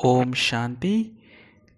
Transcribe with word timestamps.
ஓம் 0.00 0.32
சாந்தி. 0.32 1.22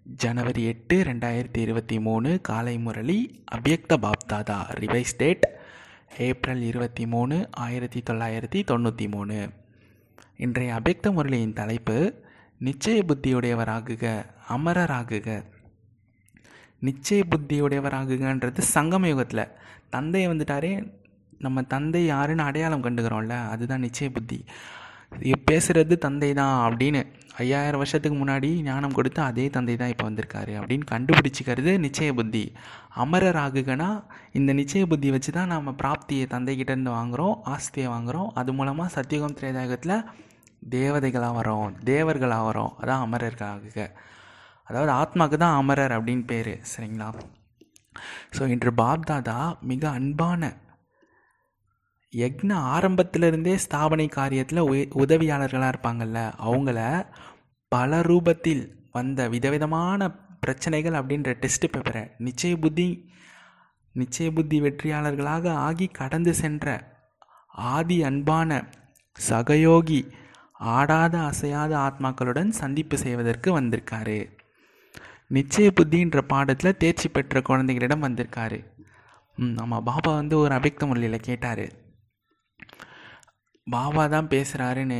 ஜனவரி 0.03 0.63
எட்டு 0.63 1.03
ரெண்டாயிரத்தி 1.03 1.57
இருபத்தி 1.57 1.99
மூணு 1.99 2.41
காலை 2.41 2.79
Murli 2.79 3.43
Avyakt 3.55 3.97
BapDada 4.01 4.57
revise 4.73 5.13
date 5.17 5.59
April 6.17 6.61
இருபத்தி 6.61 7.07
மூணு 7.07 7.49
ஆயிரத்தி 7.51 8.03
தொள்ளாயிரத்தி 8.09 8.61
தொண்ணூற்றி 8.71 9.11
மூணு. 9.11 9.49
இன்றைய 10.37 10.73
அபியக்த 10.73 11.11
முரளியின் 11.11 11.53
தலைப்பு 11.53 12.23
நிச்சய 12.63 13.03
புத்தியுடையவராகுக 13.07 14.25
அமரராகுக. 14.49 15.43
நிச்சய 16.81 17.23
புத்தியுடையவராகுகன்றது 17.31 18.61
சங்கம 18.73 19.07
யுகத்தில். 19.07 19.47
தந்தை 19.89 20.27
வந்துட்டாரே 20.27 20.93
நம்ம 21.39 21.63
தந்தை 21.63 22.05
யாருன்னு 22.05 22.43
அடையாளம் 22.43 22.83
கண்டுக்கிறோம்ல 22.83 23.47
அதுதான் 23.47 23.83
நிச்சய 23.83 24.09
புத்தி. 24.09 24.45
பேசுகிறது 25.45 25.95
தந்தை 25.97 26.29
தான் 26.33 26.55
அப்படின்னு 26.65 27.01
ஐயாயிரம் 27.37 27.81
வருஷத்துக்கு 27.81 28.17
முன்னாடி 28.17 28.49
ஞானம் 28.63 28.93
கொடுத்து 28.93 29.21
அதே 29.21 29.45
தந்தை 29.49 29.75
தான் 29.75 29.89
இப்போ 29.89 30.05
வந்திருக்காரு 30.07 30.53
அப்படின்னு 30.57 30.85
கண்டுபிடிச்சிக்கிறது 30.91 31.71
நிச்சய 31.77 32.09
புத்தி. 32.13 32.43
அமரர் 32.95 33.39
ஆகுகனா 33.43 33.89
இந்த 34.31 34.53
நிச்சய 34.53 34.85
புத்தி 34.85 35.09
வச்சு 35.11 35.31
தான் 35.31 35.51
நம்ம 35.53 35.73
பிராப்தியை 35.79 36.25
தந்தைகிட்டேருந்து 36.27 36.91
வாங்குகிறோம் 36.91 37.37
ஆஸ்தியை 37.47 37.87
வாங்குகிறோம் 37.87 38.31
அது 38.33 38.53
மூலமாக 38.53 38.89
சத்தியகம் 38.89 39.37
திரேதாயகத்தில் 39.37 39.95
தேவதைகளாக 40.71 41.37
வரோம் 41.37 41.75
தேவர்களாக 41.83 42.47
வரோம் 42.49 42.73
அதான் 42.81 43.03
அமரர்கள் 43.03 43.51
ஆகுக 43.51 43.79
அதாவது 44.67 44.91
ஆத்மாவுக்கு 44.93 45.37
தான் 45.37 45.57
அமரர் 45.57 45.95
அப்படின்னு 45.97 46.25
பேர் 46.25 46.53
சரிங்களா? 46.71 47.07
ஸோ 48.31 48.43
இன்று 48.47 48.71
பாப்தாதா 48.77 49.39
மிக 49.63 49.83
அன்பான 49.91 50.51
யக்ன 52.13 52.53
ஆரம்பத்திலிருந்தே 52.53 53.53
ஸ்தாபனை 53.55 54.05
காரியத்தில் 54.15 54.59
உ 54.59 54.73
உதவியாளர்களாக 55.03 55.73
இருப்பாங்கள்ல 55.73 56.19
அவங்கள 56.45 57.05
பல 57.67 58.01
ரூபத்தில் 58.01 58.63
வந்த 58.91 59.29
விதவிதமான 59.29 60.09
பிரச்சனைகள் 60.39 60.93
அப்படின்ற 60.93 61.33
டெஸ்ட் 61.33 61.65
பேப்பரை 61.65 62.03
நிச்சய 62.19 62.59
புத்தி 62.59 62.87
நிச்சய 63.95 64.31
புத்தி 64.31 64.61
வெற்றியாளர்களாக 64.61 65.47
ஆகி 65.49 65.87
கடந்து 65.87 66.33
சென்ற 66.33 66.67
ஆதி 67.47 68.03
அன்பான 68.03 68.49
சகயோகி 69.29 70.01
ஆடாத 70.73 71.17
அசையாத 71.19 71.71
ஆத்மாக்களுடன் 71.77 72.49
சந்திப்பு 72.49 72.97
செய்வதற்கு 72.97 73.59
வந்திருக்காரு. 73.59 74.19
நிச்சய 75.33 75.67
புத்தின்ற 75.79 76.21
பாடத்தில் 76.21 76.77
தேர்ச்சி 76.77 77.09
பெற்ற 77.09 77.41
குழந்தைகளிடம் 77.41 78.03
வந்திருக்காரு. 78.03 78.59
ம் 79.37 79.57
ஆமாம் 79.57 79.83
பாபா 79.83 80.15
வந்து 80.15 80.37
ஒரு 80.37 80.55
அபிக்த 80.55 80.87
மொழியில் 80.87 81.19
கேட்டார். 81.19 81.65
பாபா 83.67 84.03
தான் 84.15 84.31
பேசுகிறாருன்னு 84.33 84.99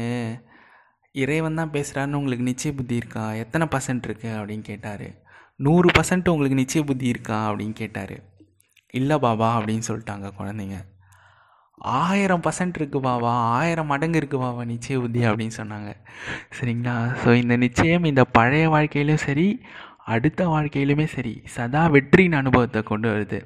இறைவன் 1.16 1.59
தான் 1.59 1.73
பேசுகிறாருன்னு 1.76 2.20
உங்களுக்கு 2.20 2.45
நிச்சய 2.50 2.72
புத்தி 2.76 2.95
இருக்கா? 3.02 3.23
எத்தனை 3.44 3.66
பர்சன்ட் 3.73 4.06
இருக்குது 4.08 4.38
அப்படின்னு 4.40 4.66
கேட்டார். 4.70 5.08
நூறு 5.59 5.90
பர்சன்ட் 5.98 6.31
உங்களுக்கு 6.34 6.59
நிச்சய 6.62 6.84
புத்தி 6.90 7.08
இருக்கா? 7.14 7.38
அப்படின்னு 7.50 7.76
கேட்டார். 7.81 8.16
இல்லை 9.00 9.18
பாபா 9.26 9.50
அப்படின்னு 9.58 9.88
சொல்லிட்டாங்க 9.90 10.30
குழந்தைங்க. 10.40 10.78
ஆயிரம் 12.00 12.44
பர்சன்ட் 12.45 12.78
இருக்குது 12.80 13.06
பாபா 13.08 13.31
ஆயிரம் 13.58 13.92
மடங்கு 13.92 14.20
இருக்குது 14.22 14.44
பாபா 14.45 14.64
நிச்சய 14.72 14.98
புத்தி 15.03 15.22
அப்படின்னு 15.30 15.56
சொன்னாங்க. 15.59 15.92
சரிங்களா? 16.58 16.96
ஸோ 17.22 17.30
இந்த 17.44 17.56
நிச்சயம் 17.66 18.06
இந்த 18.12 18.23
பழைய 18.38 18.66
வாழ்க்கையிலும் 18.75 19.23
சரி 19.28 19.48
அடுத்த 20.14 20.42
வாழ்க்கையிலுமே 20.53 21.08
சரி 21.16 21.34
சதா 21.56 21.81
வெற்றியின் 21.96 22.40
அனுபவத்தை 22.42 22.81
கொண்டு 22.92 23.08
வருது. 23.14 23.40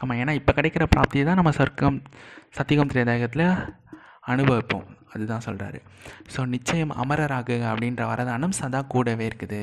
ஆமாம் 0.00 0.18
ஏன்னா 0.22 0.32
இப்போ 0.40 0.52
கிடைக்கிற 0.58 0.84
பிராப்தியை 0.94 1.24
தான் 1.26 1.40
நம்ம 1.40 1.52
சர்க்கம் 1.60 1.98
சத்தியகம் 2.58 2.90
திரேதாயகத்தில் 2.92 3.46
அனுபவிப்போம். 4.24 4.88
அதுதான் 5.12 5.44
சொல்கிறாரு 5.46 5.78
ஸோ 6.34 6.40
நிச்சயம் 6.54 6.92
அமரராகு 7.02 7.56
அப்படின்ற 7.70 8.02
வரதானம் 8.10 8.58
சதா 8.60 8.80
கூடவே 8.94 9.24
இருக்குது. 9.30 9.62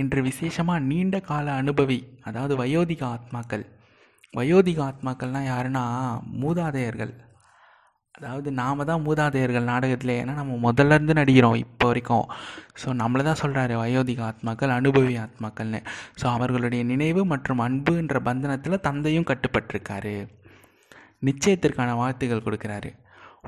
இன்று 0.00 0.20
விசேஷமாக 0.28 0.86
நீண்ட 0.90 1.16
கால 1.28 1.46
அனுபவி 1.62 1.98
அதாவது 2.28 2.54
வயோதிக 2.62 3.02
ஆத்மாக்கள். 3.14 3.64
வயோதிக 4.38 4.80
ஆத்மாக்கள்னால் 4.90 5.50
யாருன்னா 5.52 5.84
மூதாதையர்கள். 6.42 7.12
அதாவது 8.18 8.48
நாம் 8.60 8.86
தான் 8.88 9.04
மூதாதையர்கள் 9.06 9.70
நாடகத்தில். 9.70 10.12
ஏன்னா 10.22 10.34
நம்ம 10.40 10.56
முதல்ல 10.66 10.96
இருந்து 10.96 11.14
நடிக்கிறோம் 11.20 11.56
இப்போ 11.62 11.86
வரைக்கும். 11.90 12.26
ஸோ 12.80 12.88
நம்மளை 13.00 13.22
தான் 13.28 13.40
சொல்கிறாரு 13.42 13.76
வயோதிக 13.82 14.22
ஆத்மாக்கள் 14.30 14.74
அனுபவி 14.78 15.14
ஆத்மாக்கள்னு. 15.24 15.80
ஸோ 16.20 16.26
அவர்களுடைய 16.36 16.82
நினைவு 16.92 17.22
மற்றும் 17.32 17.62
அன்புன்ற 17.66 18.20
பந்தனத்தில் 18.28 18.84
தந்தையும் 18.88 19.28
கட்டுப்பட்டிருக்காரு. 19.30 20.16
நிச்சயத்திற்கான 21.28 21.90
வாழ்த்துகள் 22.02 22.46
கொடுக்குறாரு. 22.46 22.92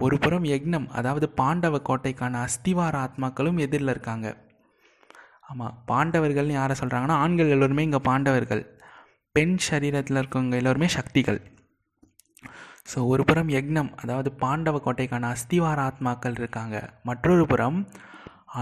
ஒரு 0.04 0.16
புறம் 0.18 0.44
யக்னம் 0.44 0.86
அதாவது 0.98 1.26
பாண்டவ 1.40 1.76
கோட்டைக்கான 1.88 2.40
அஸ்திவார 2.46 2.94
ஆத்மாக்களும் 3.04 3.58
எதிரில் 3.64 3.92
இருக்காங்க. 3.92 4.26
ஆமாம் 5.50 5.76
பாண்டவர்கள்னு 5.90 6.56
யாரை 6.58 6.74
சொல்கிறாங்கன்னா 6.80 7.16
ஆண்கள் 7.24 7.52
எல்லோருமே 7.54 7.82
இங்கே 7.82 8.00
பாண்டவர்கள். 8.08 8.62
பெண் 9.32 9.56
சரீரத்தில் 9.68 10.18
இருக்கவங்க 10.20 10.56
எல்லோருமே 10.60 10.88
சக்திகள். 10.88 11.40
ஸோ 12.90 12.98
ஒரு 13.12 13.24
புறம் 13.24 13.48
யக்னம் 13.48 13.90
அதாவது 14.02 14.32
பாண்டவ 14.32 14.80
கோட்டைக்கான 14.84 15.30
அஸ்திவார 15.34 15.78
ஆத்மாக்கள் 15.88 16.36
இருக்காங்க. 16.40 16.76
மற்றொரு 17.02 17.46
புறம் 17.46 17.78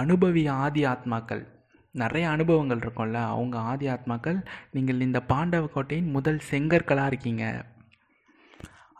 அனுபவி 0.02 0.44
ஆதி 0.64 0.84
ஆத்மாக்கள். 0.92 1.42
நிறைய 1.90 2.28
அனுபவங்கள் 2.28 2.78
இருக்கும்ல 2.78 3.18
அவங்க 3.34 3.56
ஆதி 3.72 3.88
ஆத்மாக்கள். 3.88 4.38
நீங்கள் 4.70 5.00
இந்த 5.00 5.20
பாண்டவ 5.32 5.66
கோட்டையின் 5.66 6.10
முதல் 6.10 6.40
செங்கற்களாக 6.50 7.06
இருக்கீங்க. 7.06 7.44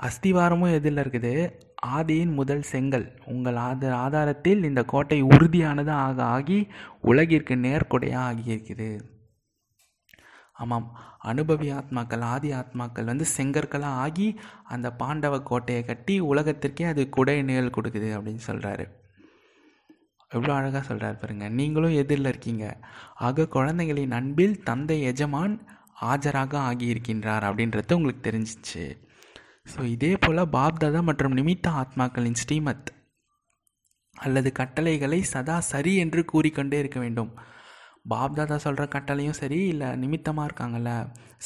அஸ்திவாரமும் 0.01 0.75
எதில் 0.79 0.97
இருக்குது. 0.97 1.35
ஆதியின் 1.87 2.33
முதல் 2.35 2.63
செங்கல். 2.63 3.07
உங்கள் 3.25 3.57
ஆத 3.57 3.95
ஆதாரத்தில் 3.95 4.63
இந்த 4.65 4.85
கோட்டை 4.85 5.23
உறுதியானது 5.23 5.91
ஆக 5.91 6.25
ஆகி 6.25 6.59
உலகிற்கு 7.01 7.55
நேர்கொடையாக 7.55 8.27
ஆகியிருக்குது 8.31 8.89
ஆமாம். 10.55 10.89
அனுபவி 11.25 11.69
ஆத்மாக்கள் 11.79 12.21
ஆதி 12.21 12.53
ஆத்மாக்கள் 12.53 13.05
வந்து 13.05 13.25
செங்கற்களாக 13.37 14.01
ஆகி 14.05 14.41
அந்த 14.65 14.93
பாண்டவ 14.93 15.43
கோட்டையை 15.43 15.85
கட்டி 15.85 16.21
உலகத்திற்கே 16.21 16.85
அது 16.85 17.09
குடை 17.09 17.43
நிழல் 17.43 17.77
கொடுக்குது 17.77 18.11
அப்படின்னு 18.17 18.45
சொல்கிறாரு 18.47 18.87
எவ்வளோ 20.31 20.55
அழகாக 20.55 20.85
சொல்கிறார் 20.85 21.19
பாருங்க. 21.19 21.49
நீங்களும் 21.49 21.95
எதிரில் 21.95 22.27
இருக்கீங்க. 22.27 22.79
ஆக 23.15 23.47
குழந்தைகளின் 23.47 24.11
அன்பில் 24.11 24.63
தந்தை 24.63 25.03
எஜமான் 25.03 25.55
ஆஜராக 26.03 26.55
ஆகியிருக்கின்றார் 26.71 27.45
அப்படின்றது 27.49 27.93
உங்களுக்கு 27.93 28.25
தெரிஞ்சிச்சு. 28.31 28.85
ஸோ 29.67 29.81
இதே 29.95 30.11
போல் 30.23 30.41
பாப்தாதா 30.57 31.01
மற்றும் 31.09 31.35
நிமித்த 31.39 31.67
ஆத்மாக்களின் 31.81 32.41
ஸ்ரீமத் 32.43 32.91
அல்லது 34.17 34.51
கட்டளைகளை 34.59 35.19
சதா 35.31 35.57
சரி 35.73 35.93
என்று 35.97 36.21
கூறிக்கொண்டே 36.25 36.79
இருக்க 36.83 36.99
வேண்டும். 37.01 37.31
பாப்தாதா 38.13 38.57
சொல்கிற 38.57 38.85
கட்டளையும் 38.95 39.39
சரி 39.41 39.59
இல்லை 39.67 39.89
நிமித்தமாக 40.03 40.49
இருக்காங்கல்ல 40.49 40.91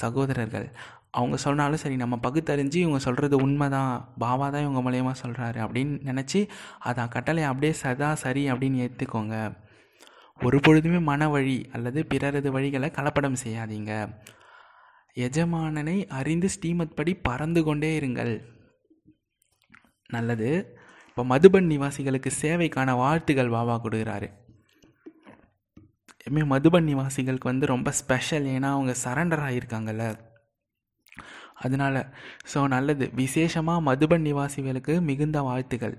சகோதரர்கள் 0.02 0.66
அவங்க 1.10 1.36
சொன்னாலும் 1.36 1.82
சரி 1.82 1.96
நம்ம 1.96 2.16
பகுத்தறிஞ்சு 2.26 2.78
இவங்க 2.84 2.98
சொல்கிறது 2.98 3.36
உண்மை 3.44 3.68
தான் 3.68 3.92
பாபா 4.24 4.46
தான் 4.50 4.64
இவங்க 4.66 4.80
மூலயமா 4.86 5.12
சொல்கிறாரு 5.22 5.60
அப்படின்னு 5.66 5.94
நினச்சி 6.10 6.40
அதான் 6.88 7.12
கட்டளை 7.14 7.44
அப்படியே 7.50 7.72
சதா 7.82 8.10
சரி 8.24 8.44
அப்படின்னு 8.52 8.82
ஏற்றுக்கோங்க 8.86 9.36
ஒரு 10.40 10.58
பொழுதுமே 10.66 11.00
மன 11.02 11.28
வழி 11.28 11.56
அல்லது 11.76 12.02
பிறரது 12.10 12.50
வழிகளை 12.56 12.90
கலப்படம் 12.98 13.40
செய்யாதீங்க. 13.44 13.92
எஜமானனை 15.16 15.96
அறிந்து 16.18 16.48
ஸ்ரீமத் 16.54 16.96
படி 16.98 17.12
பறந்து 17.28 17.60
கொண்டே 17.68 17.90
இருங்கள். 18.00 18.34
நல்லது. 20.10 20.50
இப்போ 21.08 21.22
மதுபன் 21.32 21.70
நிவாசிகளுக்கு 21.72 22.30
சேவைக்கான 22.42 22.90
வாழ்த்துகள் 23.02 23.54
பாபா 23.56 23.74
கொடுக்குறாரு. 23.84 24.28
எப்பவுமே 26.26 26.44
மதுபன் 26.52 26.88
நிவாசிகளுக்கு 26.90 27.50
வந்து 27.50 27.66
ரொம்ப 27.74 27.90
ஸ்பெஷல் 28.00 28.46
ஏன்னா 28.54 28.68
அவங்க 28.76 28.94
சரண்டர் 29.04 29.44
ஆகியிருக்காங்கல்ல 29.46 30.06
அதனால் 31.64 32.00
ஸோ 32.52 32.58
நல்லது. 32.74 33.04
விசேஷமாக 33.22 33.84
மதுபன் 33.88 34.26
நிவாசிகளுக்கு 34.28 34.94
மிகுந்த 35.08 35.38
வாழ்த்துகள் 35.48 35.96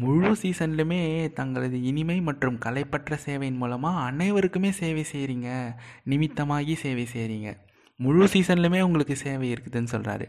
முழு 0.00 0.30
சீசன்லையுமே 0.40 1.00
தங்களது 1.38 1.78
இனிமை 1.90 2.16
மற்றும் 2.28 2.60
கலைப்பற்ற 2.64 3.16
சேவையின் 3.26 3.60
மூலமாக 3.62 4.04
அனைவருக்குமே 4.08 4.70
சேவை 4.80 5.04
செய்கிறீங்க 5.12 5.48
நிமித்தமாகி 6.12 6.74
சேவை 6.84 7.06
செய்கிறீங்க 7.14 7.50
முழு 8.04 8.26
சீசன்லையுமே 8.32 8.80
உங்களுக்கு 8.80 9.14
சேவை 9.16 9.48
இருக்குதுன்னு 9.52 9.92
சொல்கிறாரு 9.92 10.26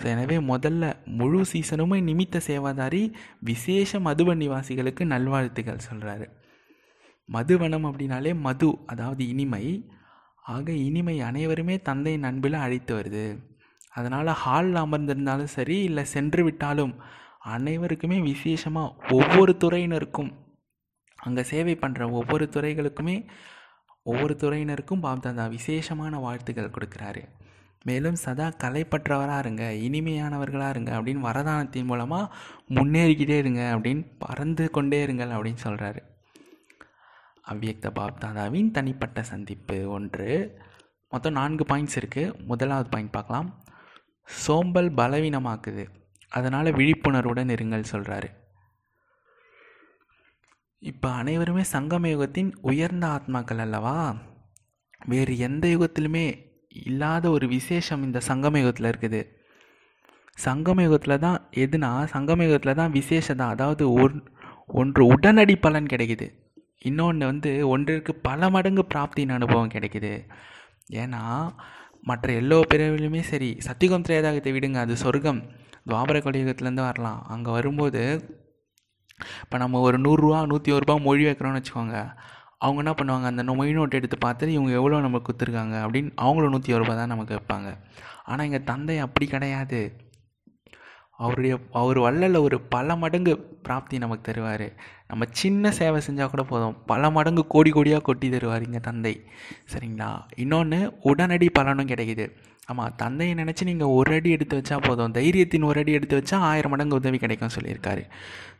ஸோ 0.00 0.04
எனவே 0.04 0.36
முதல்ல 0.52 0.84
முழு 1.20 1.40
சீசனுமே 1.52 1.98
நிமித்த 2.08 2.40
சேவாதாரி 2.46 3.02
விசேஷ 3.40 4.00
மதுவ 4.00 4.34
நிவாசிகளுக்கு 4.42 5.04
நல்வாழ்த்துக்கள் 5.04 5.86
சொல்கிறாரு 5.88 6.26
மதுவனம் 7.28 7.86
அப்படின்னாலே 7.88 8.32
மது 8.46 8.68
அதாவது 8.86 9.22
இனிமை. 9.28 9.64
ஆக 10.44 10.72
இனிமை 10.86 11.14
அனைவருமே 11.20 11.76
தந்தையின் 11.82 12.22
அன்பில் 12.22 12.62
அழைத்து 12.64 12.92
வருது. 12.98 13.26
அதனால் 13.92 14.30
ஹாலில் 14.42 14.80
அமர்ந்திருந்தாலும் 14.82 15.54
சரி 15.56 15.76
இல்லை 15.82 16.04
சென்று 16.04 16.42
விட்டாலும் 16.44 16.92
அனைவருக்குமே 17.54 18.18
விசேஷமாக 18.22 18.94
ஒவ்வொரு 19.10 19.52
துறையினருக்கும் 19.62 20.30
அங்கே 21.18 21.42
சேவை 21.42 21.74
பண்ணுற 21.82 22.10
ஒவ்வொரு 22.10 22.44
துறைகளுக்குமே 22.54 23.16
ஒவ்வொரு 24.06 24.34
துறையினருக்கும் 24.40 25.02
பாப்தாதா 25.04 25.44
விசேஷமான 25.48 26.18
வாழ்த்துக்கள் 26.18 26.74
கொடுக்குறாரு. 26.74 27.22
மேலும் 27.88 28.18
சதா 28.24 28.46
கலைப்பற்றவராக 28.62 29.38
இருங்க 29.38 29.64
இனிமையானவர்களாக 29.86 30.74
இருங்க 30.74 30.90
அப்படின்னு 30.98 31.22
வரதானத்தின் 31.28 31.88
மூலமாக 31.90 32.34
முன்னேறிக்கிட்டே 32.76 33.36
இருங்க 33.36 33.62
அப்படின்னு 33.74 34.04
பறந்து 34.18 34.66
கொண்டே 34.70 34.98
இருங்கள் 35.06 35.34
அப்படின்னு 35.36 35.62
சொல்கிறாரு 35.64 36.02
அவ்வியக்த 37.52 37.88
பாப்தாதாவின் 37.98 38.70
தனிப்பட்ட 38.70 39.22
சந்திப்பு 39.22 39.76
ஒன்று. 39.90 40.28
மொத்தம் 41.12 41.36
நான்கு 41.40 41.64
பாயிண்ட்ஸ் 41.70 41.98
இருக்குது 42.00 42.38
முதலாவது 42.50 42.88
பாயிண்ட் 42.88 43.14
பார்க்கலாம். 43.16 43.50
சோம்பல் 44.28 44.88
பலவீனமாக்குது. 45.00 45.84
அதனால் 46.32 46.70
விழிப்புணர்வுடன் 46.72 47.52
இருங்கள் 47.56 47.90
சொல்கிறாரு 47.92 48.28
இப்போ 50.82 51.08
அனைவருமே 51.10 51.62
சங்கம 51.72 52.08
யுகத்தின் 52.12 52.50
உயர்ந்த 52.70 53.04
ஆத்மாக்கள் 53.16 53.60
அல்லவா? 53.64 53.98
வேறு 55.10 55.34
எந்த 55.46 55.64
யுகத்திலுமே 55.74 56.24
இல்லாத 56.82 57.24
ஒரு 57.30 57.46
விசேஷம் 57.54 58.02
இந்த 58.02 58.20
சங்கம 58.28 58.60
யுகத்தில் 58.60 58.88
இருக்குது. 58.90 59.20
சங்கம 60.38 60.84
யுகத்தில் 60.86 61.22
தான் 61.24 61.38
எதுனா 61.64 61.90
சங்கம 62.14 62.44
யுகத்தில் 62.46 62.78
தான் 62.80 62.94
விசேஷம் 62.98 63.42
அதாவது 63.54 63.84
ஒன் 64.04 64.18
ஒன்று 64.80 65.02
உடனடி 65.14 65.56
பலன் 65.66 65.90
கிடைக்குது. 65.92 66.28
இன்னொன்று 66.90 67.24
வந்து 67.32 67.50
ஒன்றிற்கு 67.74 68.14
பல 68.28 68.50
மடங்கு 68.54 68.84
பிராப்தியின் 68.92 69.34
அனுபவம் 69.38 69.74
கிடைக்குது. 69.76 70.12
ஏன்னா 71.02 71.22
மற்ற 72.10 72.26
எல்லோ 72.40 72.60
பிறவிலுமே 72.72 73.22
சரி 73.32 73.50
சத்தியுகம் 73.66 74.06
திரேதாகத்தை 74.08 74.52
விடுங்க 74.56 74.80
அது 74.86 74.96
சொர்க்கம். 75.04 75.42
துவாபர 75.88 76.18
கலியுகத்துலேருந்து 76.26 76.88
வரலாம். 76.90 77.20
அங்கே 77.34 77.50
வரும்போது 77.58 78.02
இப்போ 79.42 79.56
நம்ம 79.58 79.80
ஒரு 79.80 79.98
நூறுரூவா 79.98 80.38
நூற்றி 80.52 80.70
ஒரு 80.72 80.84
ரூபா 80.84 80.96
மொழி 81.06 81.24
வைக்கிறோம்னு 81.26 81.60
வச்சுக்கோங்க 81.60 81.98
அவங்க 82.64 82.80
என்ன 82.84 82.92
பண்ணுவாங்க? 82.98 83.26
அந்த 83.32 83.54
மொழி 83.58 83.72
நோட்டு 83.72 83.98
எடுத்து 83.98 84.16
பார்த்துட்டு 84.24 84.56
இவங்க 84.56 84.72
எவ்வளோ 84.80 85.00
நமக்கு 85.00 85.26
கொடுத்துருக்காங்க 85.26 85.76
அப்படின்னு 85.84 86.10
அவங்களும் 86.24 86.50
நூற்றி 86.50 86.72
ஒரு 86.72 86.82
ரூபா 86.84 86.94
தான் 87.00 87.12
நமக்கு 87.14 87.34
வைப்பாங்க. 87.36 87.70
ஆனால் 88.24 88.46
எங்கள் 88.46 88.68
தந்தை 88.70 88.98
அப்படி 88.98 89.26
கிடையாது. 89.26 89.80
அவருடைய 91.18 91.54
அவர் 91.80 91.98
வள்ளலில் 91.98 92.44
ஒரு 92.46 92.60
பல 92.60 92.96
மடங்கு 92.96 93.32
பிராப்தி 93.66 93.98
நமக்கு 93.98 94.32
தருவார். 94.32 94.66
நம்ம 95.08 95.24
சின்ன 95.30 95.70
சேவை 95.70 96.00
செஞ்சால் 96.06 96.30
கூட 96.30 96.42
போதும். 96.42 96.76
பல 96.86 97.10
மடங்கு 97.10 97.46
கோடி 97.46 97.70
கோடியாக 97.70 98.00
கொட்டி 98.00 98.28
தருவார் 98.28 98.62
இங்கே 98.62 98.80
தந்தை. 98.80 99.14
சரிங்களா? 99.72 100.10
இன்னொன்று 100.34 100.80
உடனடி 101.00 101.48
பலனும் 101.50 101.90
கிடைக்குது. 101.92 102.26
ஆமாம் 102.66 102.94
தந்தையை 102.96 103.32
நினச்சி 103.34 103.64
நீங்கள் 103.64 103.94
ஒரு 103.98 104.12
அடி 104.14 104.30
எடுத்து 104.30 104.60
வச்சா 104.60 104.76
போதும். 104.88 105.12
தைரியத்தின் 105.12 105.68
ஒரு 105.70 105.80
அடி 105.80 105.92
எடுத்து 105.92 106.20
வச்சா 106.20 106.36
ஆயிரம் 106.50 106.70
மடங்கு 106.70 106.96
உதவி 106.96 107.18
கிடைக்கும் 107.18 107.54
சொல்லியிருக்காரு. 107.56 108.02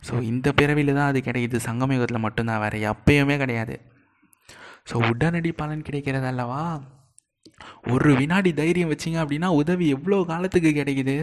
ஸோ 0.09 0.23
இந்த 0.23 0.53
பிறவியில் 0.53 0.99
தான் 0.99 1.11
அது 1.12 1.21
கிடைக்குது. 1.21 1.61
சங்கமயுகத்தில் 1.69 2.25
மட்டும்தான் 2.27 2.62
வேறு 2.65 2.81
எப்பயுமே 2.93 3.37
கிடையாது. 3.37 3.77
ஸோ 4.91 4.97
உடனடி 5.11 5.53
பலன் 5.53 5.83
கிடைக்கிறது 5.83 6.27
அல்லவா? 6.27 6.65
ஒரு 7.93 8.15
வினாடி 8.15 8.53
தைரியம் 8.55 8.93
வச்சிங்க 8.93 9.19
அப்படின்னா 9.25 9.47
உதவி 9.47 9.89
எவ்வளோ 9.89 10.25
காலத்துக்கு 10.33 10.71
கிடைக்குது? 10.81 11.17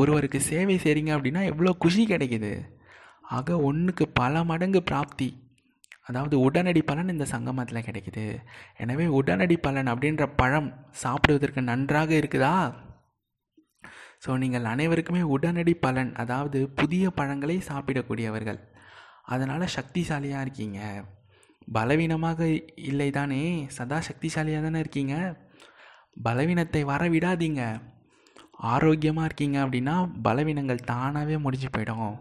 ஒருவருக்கு 0.00 0.38
சேவை 0.50 0.76
செய்கிறீங்க 0.84 1.10
அப்படின்னா 1.16 1.42
எவ்வளோ 1.50 1.72
குஷி 1.84 2.02
கிடைக்குது? 2.12 2.52
ஆக 3.36 3.58
ஒன்றுக்கு 3.68 4.04
பல 4.20 4.44
மடங்கு 4.50 4.80
பிராப்தி. 4.90 5.28
அதாவது 6.08 6.36
உடனடி 6.46 6.80
பலன் 6.90 7.12
இந்த 7.14 7.26
சங்கமத்தில் 7.34 7.86
கிடைக்குது. 7.86 8.26
எனவே 8.82 9.06
உடனடி 9.20 9.56
பலன் 9.66 9.88
அப்படின்ற 9.92 10.24
பழம் 10.40 10.68
சாப்பிடுவதற்கு 11.02 11.62
நன்றாக 11.70 12.12
இருக்குதா? 12.20 12.56
ஸோ 14.24 14.36
நீங்கள் 14.42 14.68
அனைவருக்குமே 14.72 15.22
உடனடி 15.36 15.74
பலன் 15.86 16.12
அதாவது 16.22 16.58
புதிய 16.80 17.10
பழங்களை 17.18 17.56
சாப்பிடக்கூடியவர்கள். 17.70 18.60
அதனால் 19.34 19.74
சக்திசாலியாக 19.76 20.44
இருக்கீங்க. 20.46 20.80
பலவீனமாக 21.76 22.40
இல்லை 22.90 23.10
தானே 23.18 23.42
சதா 23.76 23.98
சக்திசாலியாக 24.08 24.64
தானே 24.66 24.78
இருக்கீங்க? 24.84 25.14
பலவீனத்தை 26.26 26.82
வர 26.92 27.02
விடாதீங்க. 27.14 27.62
ஆரோக்கியமாக 28.58 29.24
இருக்கீங்க 29.24 29.66
அப்படின்னா 29.66 30.12
பலவீனங்கள் 30.22 30.76
தானாகவே 30.76 31.36
முடிஞ்சு 31.36 31.68
போயிடும். 31.76 32.16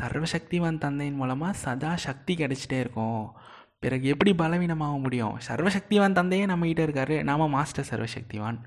சர்வசக்திவான் 0.00 0.78
தந்தையின் 0.78 1.14
மூலமாக 1.14 1.52
சதா 1.52 1.96
சக்தி 1.96 2.34
கிடச்சிட்டே 2.34 2.78
இருக்கும். 2.80 3.32
பிறகு 3.78 4.06
எப்படி 4.08 4.34
பலவீனமாக 4.34 4.98
முடியும்? 4.98 5.38
சர்வசக்திவான் 5.48 6.12
தந்தையே 6.12 6.46
நம்மகிட்ட 6.46 6.82
இருக்காரு. 6.86 7.22
நாம 7.22 7.48
மாஸ்டர் 7.48 7.88
சர்வசக்திவான். 7.90 8.58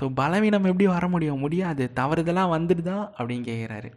ஸோ 0.00 0.14
பலவீனம் 0.14 0.64
எப்படி 0.64 0.86
வர 0.86 1.08
முடியும்? 1.08 1.38
முடியாது. 1.38 1.92
தவறுதெல்லாம் 1.94 2.52
வந்துடுதா 2.56 2.98
அப்படின்னு 3.18 3.46
கேட்குறாரு 3.50 3.90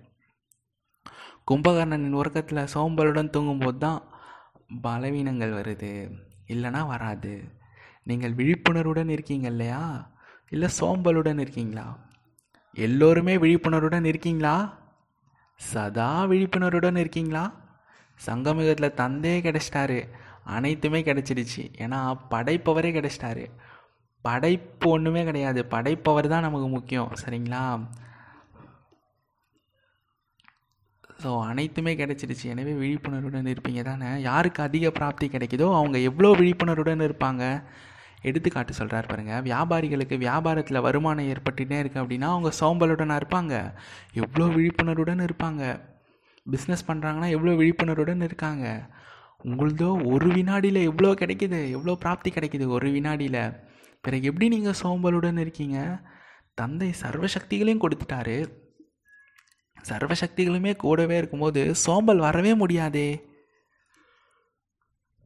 கும்பகர்ணனின் 1.48 2.14
உறக்கத்தில் 2.14 2.70
சோம்பலுடன் 2.74 3.30
தூங்கும்போது 3.30 3.78
தான் 3.78 4.02
பலவீனங்கள் 4.82 5.54
வருது. 5.54 6.12
இல்லைனா 6.48 6.88
வராது. 6.88 7.54
நீங்கள் 8.04 8.34
விழிப்புணர்வுடன் 8.34 9.10
இருக்கீங்க 9.10 9.48
இல்லையா? 9.48 10.12
இல்லை 10.50 10.70
சோம்பலுடன் 10.80 11.40
இருக்கீங்களா? 11.40 12.10
எல்லோருமே 12.74 13.38
விழிப்புணர்வுடன் 13.38 14.06
இருக்கீங்களா? 14.06 14.78
சதா 15.56 16.26
விழிப்புணர்வுடன் 16.26 16.98
இருக்கீங்களா? 16.98 17.54
சங்கமிகத்தில் 18.26 18.94
தந்தையே 18.94 19.42
கிடச்சிட்டாரு. 19.42 20.10
அனைத்துமே 20.44 21.02
கிடச்சிடுச்சு. 21.02 21.64
ஏன்னா 21.78 22.20
படைப்பவரே 22.30 22.92
கிடச்சிட்டாரு. 22.92 23.46
படைப்பு 24.22 24.90
ஒன்றுமே 24.90 25.24
கிடையாது. 25.24 25.66
படைப்பவர் 25.66 26.28
தான் 26.28 26.42
நமக்கு 26.42 26.68
முக்கியம். 26.68 27.12
சரிங்களா? 27.26 27.80
ஸோ 31.24 31.42
அனைத்துமே 31.42 31.96
கிடைச்சிடுச்சு. 31.96 32.44
எனவே 32.44 32.74
விழிப்புணர்வுடன் 32.74 33.56
இருப்பீங்க 33.56 33.84
தானே? 33.84 34.22
யாருக்கு 34.22 34.64
அதிக 34.64 34.92
பிராப்தி 34.92 35.28
கிடைக்குதோ 35.28 35.76
அவங்க 35.76 35.98
எவ்வளோ 35.98 36.32
விழிப்புணர்வுடன் 36.32 37.00
இருப்பாங்க? 37.00 37.64
எடுத்துக்காட்டு 38.22 38.74
சொல்கிறார் 38.74 39.10
பாருங்கள் 39.10 39.42
வியாபாரிகளுக்கு 39.42 40.18
வியாபாரத்தில் 40.18 40.84
வருமானம் 40.88 41.30
ஏற்பட்டுட்டே 41.34 41.78
இருக்குது 41.82 42.04
அப்படின்னா 42.04 42.28
அவங்க 42.34 42.52
சோம்பலுடனாக 42.60 43.22
இருப்பாங்க. 43.22 43.74
எவ்வளோ 44.14 44.48
விழிப்புணர்வுடன் 44.56 45.26
இருப்பாங்க. 45.28 45.64
பிஸ்னஸ் 46.52 46.88
பண்ணுறாங்கன்னா 46.88 47.30
எவ்வளோ 47.30 47.54
விழிப்புணர்வுடன் 47.54 48.22
இருக்காங்க. 48.22 48.90
உங்களதோ 49.46 49.90
ஒரு 50.14 50.28
வினாடியில் 50.28 50.82
எவ்வளோ 50.90 51.12
கிடைக்கிது 51.12 51.70
எவ்வளோ 51.70 51.96
பிராப்தி 52.00 52.30
கிடைக்கிது 52.30 52.68
ஒரு 52.68 52.90
வினாடியில். 52.92 53.44
பிறகு 54.02 54.24
எப்படி 54.24 54.48
நீங்கள் 54.48 54.80
சோம்பலுடன் 54.84 55.40
இருக்கீங்க? 55.40 55.80
தந்தை 56.54 56.94
சர்வசக்திகளையும் 57.02 57.84
கொடுத்துட்டாரு. 57.84 58.38
சர்வசக்திகளுமே 59.90 60.76
கூடவே 60.76 61.18
இருக்கும்போது 61.18 61.76
சோம்பல் 61.76 62.18
வரவே 62.18 62.54
முடியாதே. 62.54 63.10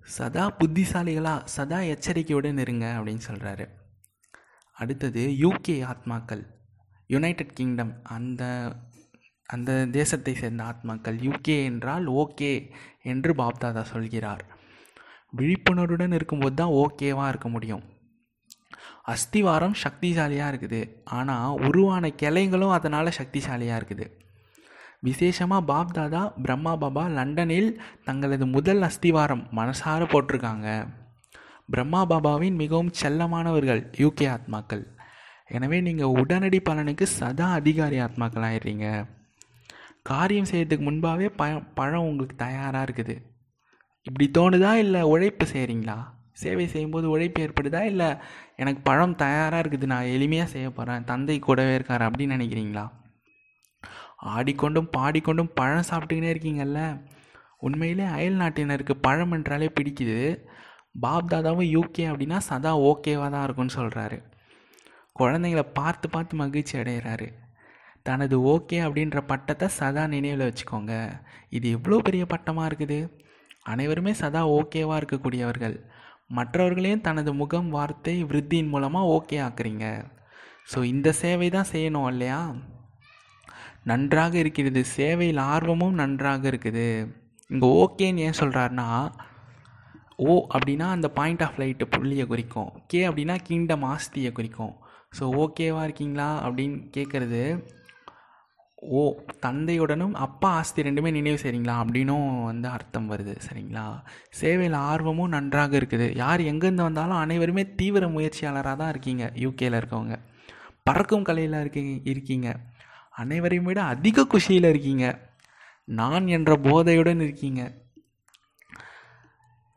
சதா 0.05 0.55
புத்திசாலிகளாக 0.59 1.45
சதா 1.45 1.79
எச்சரிக்கையுடன் 1.79 2.57
இருங்க 2.57 2.85
அப்படின்னு 2.97 3.23
சொல்கிறாரு 3.27 3.67
அடுத்தது 4.73 5.21
யூகே 5.21 5.85
ஆத்மாக்கள் 5.85 6.43
யுனைடெட் 7.07 7.53
கிங்டம் 7.53 8.01
அந்த 8.03 8.43
அந்த 9.49 9.85
தேசத்தை 9.85 10.33
சேர்ந்த 10.35 10.63
ஆத்மாக்கள் 10.63 11.17
யூகே 11.17 11.63
என்றால் 11.63 12.05
ஓகே 12.05 12.71
என்று 13.01 13.33
பாப்தாதா 13.33 13.81
சொல்கிறார். 13.81 14.43
விழிப்புணர்வுடன் 15.33 16.11
இருக்கும்போது 16.11 16.55
தான் 16.55 16.67
ஓகேவாக 16.67 17.27
இருக்க 17.27 17.49
முடியும். 17.49 17.83
அஸ்திவாரம் 19.03 19.75
சக்திசாலியாக 19.83 20.51
இருக்குது. 20.51 21.03
ஆனால் 21.03 21.59
உருவான 21.67 22.09
கிளைங்களும் 22.09 22.69
அதனால் 22.69 23.17
சக்திசாலியாக 23.17 23.79
இருக்குது. 23.81 24.24
விசேஷமாக 25.07 25.67
பாப்தாதா 25.71 26.21
பிரம்மா 26.43 26.73
பாபா 26.83 27.03
லண்டனில் 27.17 27.69
தங்களது 28.07 28.45
முதல் 28.55 28.83
அஸ்திவாரம் 28.87 29.43
மனசார 29.59 30.01
போட்டிருக்காங்க. 30.13 30.67
பிரம்மா 31.73 32.01
பாபாவின் 32.11 32.57
மிகவும் 32.63 32.91
செல்லமானவர்கள் 33.01 33.81
யூகே 34.03 34.25
ஆத்மாக்கள். 34.35 34.83
எனவே 35.55 35.77
நீங்கள் 35.87 36.15
உடனடி 36.21 36.59
பலனுக்கு 36.67 37.05
சதா 37.19 37.47
அதிகாரி 37.59 37.97
ஆத்மாக்கள் 38.05 38.45
ஆயிடுறீங்க. 38.49 38.87
காரியம் 40.09 40.49
செய்யறதுக்கு 40.51 40.87
முன்பாகவே 40.87 41.27
ப 41.39 41.45
பழம் 41.79 42.07
உங்களுக்கு 42.09 42.35
தயாராக 42.43 42.85
இருக்குது. 42.87 43.15
இப்படி 44.05 44.25
தோணுதா 44.37 44.73
இல்லை 44.83 45.01
உழைப்பு 45.13 45.45
செய்கிறீங்களா 45.53 45.97
சேவை 46.41 46.65
செய்யும்போது 46.71 47.07
உழைப்பு 47.13 47.39
ஏற்படுதா 47.43 47.81
இல்லை 47.91 48.09
எனக்கு 48.61 48.81
பழம் 48.87 49.15
தயாராக 49.21 49.61
இருக்குது 49.63 49.91
நான் 49.91 50.11
எளிமையாக 50.15 50.49
செய்ய 50.53 50.67
போகிறேன் 50.69 51.05
தந்தை 51.11 51.37
கூடவே 51.47 51.73
இருக்கார் 51.77 52.05
அப்படின்னு 52.07 52.37
நினைக்கிறீங்களா? 52.37 52.83
ஆடிக்கொண்டும் 54.33 54.89
பாடிக்கொண்டும் 54.97 55.51
பழம் 55.59 55.87
சாப்பிட்டுக்கினே 55.89 56.29
இருக்கீங்கல்ல? 56.33 56.81
உண்மையிலே 57.65 58.05
அயல் 58.17 58.39
நாட்டினருக்கு 58.41 58.95
பழம் 59.05 59.33
என்றாலே 59.37 59.67
பிடிக்குது. 59.77 60.19
பாப் 61.03 61.31
தாதாவும் 61.31 61.71
யூகே 61.75 62.05
அப்படின்னா 62.11 62.37
சதா 62.49 62.71
ஓகேவாக 62.89 63.29
தான் 63.33 63.45
இருக்கும்னு 63.45 63.77
சொல்கிறாரு 63.79 64.17
குழந்தைங்கள 65.19 65.61
பார்த்து 65.79 66.07
பார்த்து 66.13 66.35
மகிழ்ச்சி 66.41 66.75
அடைகிறாரு 66.81 67.27
தனது 68.07 68.35
ஓகே 68.53 68.77
அப்படின்ற 68.85 69.19
பட்டத்தை 69.31 69.67
சதா 69.77 70.03
நினைவில் 70.13 70.47
வச்சுக்கோங்க. 70.47 70.93
இது 71.57 71.67
எவ்வளோ 71.77 71.97
பெரிய 72.07 72.23
பட்டமாக 72.33 72.69
இருக்குது? 72.69 72.99
அனைவருமே 73.73 74.13
சதா 74.21 74.41
ஓகேவாக 74.57 74.99
இருக்கக்கூடியவர்கள். 75.01 75.75
மற்றவர்களையும் 76.37 77.05
தனது 77.07 77.31
முகம் 77.41 77.69
வார்த்தை 77.75 78.15
விருத்தியின் 78.29 78.71
மூலமாக 78.73 79.11
ஓகே 79.15 79.37
ஆக்குறீங்க. 79.47 79.85
ஸோ 80.71 80.79
இந்த 80.93 81.09
சேவை 81.21 81.49
தான் 81.55 81.71
செய்யணும் 81.73 82.09
இல்லையா? 82.13 82.39
நன்றாக 83.85 84.33
இருக்கிறது. 84.43 84.81
சேவையில் 84.97 85.41
ஆர்வமும் 85.53 85.99
நன்றாக 86.01 86.43
இருக்குது. 86.51 86.87
இங்கே 87.49 87.67
ஓகேன்னு 87.81 88.23
ஏன் 88.27 88.39
சொல்கிறாருன்னா 88.41 88.87
ஓ 90.25 90.33
அப்படின்னா 90.55 90.85
அந்த 90.95 91.07
பாயிண்ட் 91.17 91.43
ஆஃப் 91.45 91.57
லைட்டு 91.61 91.85
புள்ளியை 91.95 92.25
குறிக்கும். 92.27 92.69
கே 92.91 92.99
அப்படின்னா 93.07 93.35
கிங்டம் 93.47 93.85
ஆஸ்தியை 93.93 94.31
குறிக்கும். 94.31 94.73
ஸோ 95.17 95.23
ஓகேவா 95.43 95.81
இருக்கீங்களா 95.87 96.29
அப்படின்னு 96.45 96.77
கேட்குறது 96.97 97.41
ஓ 98.99 99.01
தந்தையுடனும் 99.45 100.15
அப்பா 100.25 100.49
ஆஸ்தி 100.59 100.85
ரெண்டுமே 100.87 101.11
நினைவு 101.17 101.37
செய்கிறீங்களா 101.43 101.75
அப்படின்னும் 101.83 102.25
வந்து 102.49 102.67
அர்த்தம் 102.67 103.09
வருது. 103.11 103.33
சரிங்களா? 103.47 103.85
சேவையில் 104.39 104.77
ஆர்வமும் 104.91 105.33
நன்றாக 105.35 105.77
இருக்குது. 105.79 106.07
யார் 106.23 106.41
எங்கேருந்து 106.51 106.87
வந்தாலும் 106.87 107.21
அனைவருமே 107.23 107.63
தீவிர 107.79 108.07
முயற்சியாளராக 108.07 108.75
தான் 108.81 108.91
இருக்கீங்க 108.93 109.25
யூகேயில் 109.45 109.79
இருக்கவங்க. 109.79 110.17
பறக்கும் 110.83 111.27
கலையில் 111.29 111.61
இருக்கீங்க 111.63 111.93
இருக்கீங்க. 112.13 112.49
அனைவரையும் 113.21 113.67
விட 113.69 113.81
அதிக 113.93 114.25
குஷியில் 114.33 114.71
இருக்கீங்க. 114.71 115.05
நான் 115.99 116.25
என்ற 116.37 116.51
போதையுடன் 116.67 117.21
இருக்கீங்க. 117.25 117.61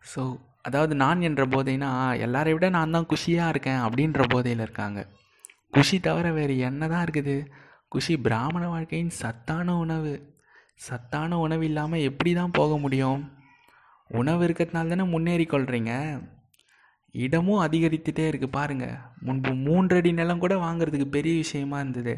ஸோ 0.05 0.23
அதாவது 0.67 0.95
நான் 1.03 1.21
என்ற 1.29 1.43
போதைனா 1.55 1.91
எல்லாரை 2.25 2.53
விட 2.55 2.67
நான் 2.77 2.95
தான் 2.97 3.09
குஷியாக 3.13 3.53
இருக்கேன் 3.53 3.83
அப்படின்ற 3.87 4.23
போதையில் 4.33 4.65
இருக்காங்க. 4.67 5.01
குஷி 5.77 5.97
தவிர 6.07 6.27
வேறு 6.39 6.55
என்ன 6.69 6.89
தான் 6.93 7.05
இருக்குது? 7.07 7.37
குஷி 7.95 8.15
பிராமண 8.27 8.65
வாழ்க்கையின் 8.75 9.15
சத்தான 9.21 9.77
உணவு. 9.85 10.15
சத்தான 10.87 11.39
உணவு 11.45 11.65
இல்லாமல் 11.69 12.05
எப்படி 12.09 12.33
தான் 12.41 12.57
போக 12.59 12.73
முடியும்? 12.85 13.23
உணவு 14.21 14.43
இருக்கிறதுனால 14.47 14.91
தானே 14.93 15.07
முன்னேறி 15.15 15.47
கொள்கிறீங்க 15.53 15.93
இடமும் 17.25 17.63
அதிகரித்துட்டே 17.67 18.25
இருக்குது 18.31 18.57
பாருங்கள் 18.57 18.99
முன்பு 19.27 19.51
மூன்றடி 19.67 20.11
நிலம் 20.19 20.43
கூட 20.45 20.55
வாங்குறதுக்கு 20.65 21.09
பெரிய 21.17 21.35
விஷயமா 21.45 21.77
இருந்தது. 21.83 22.15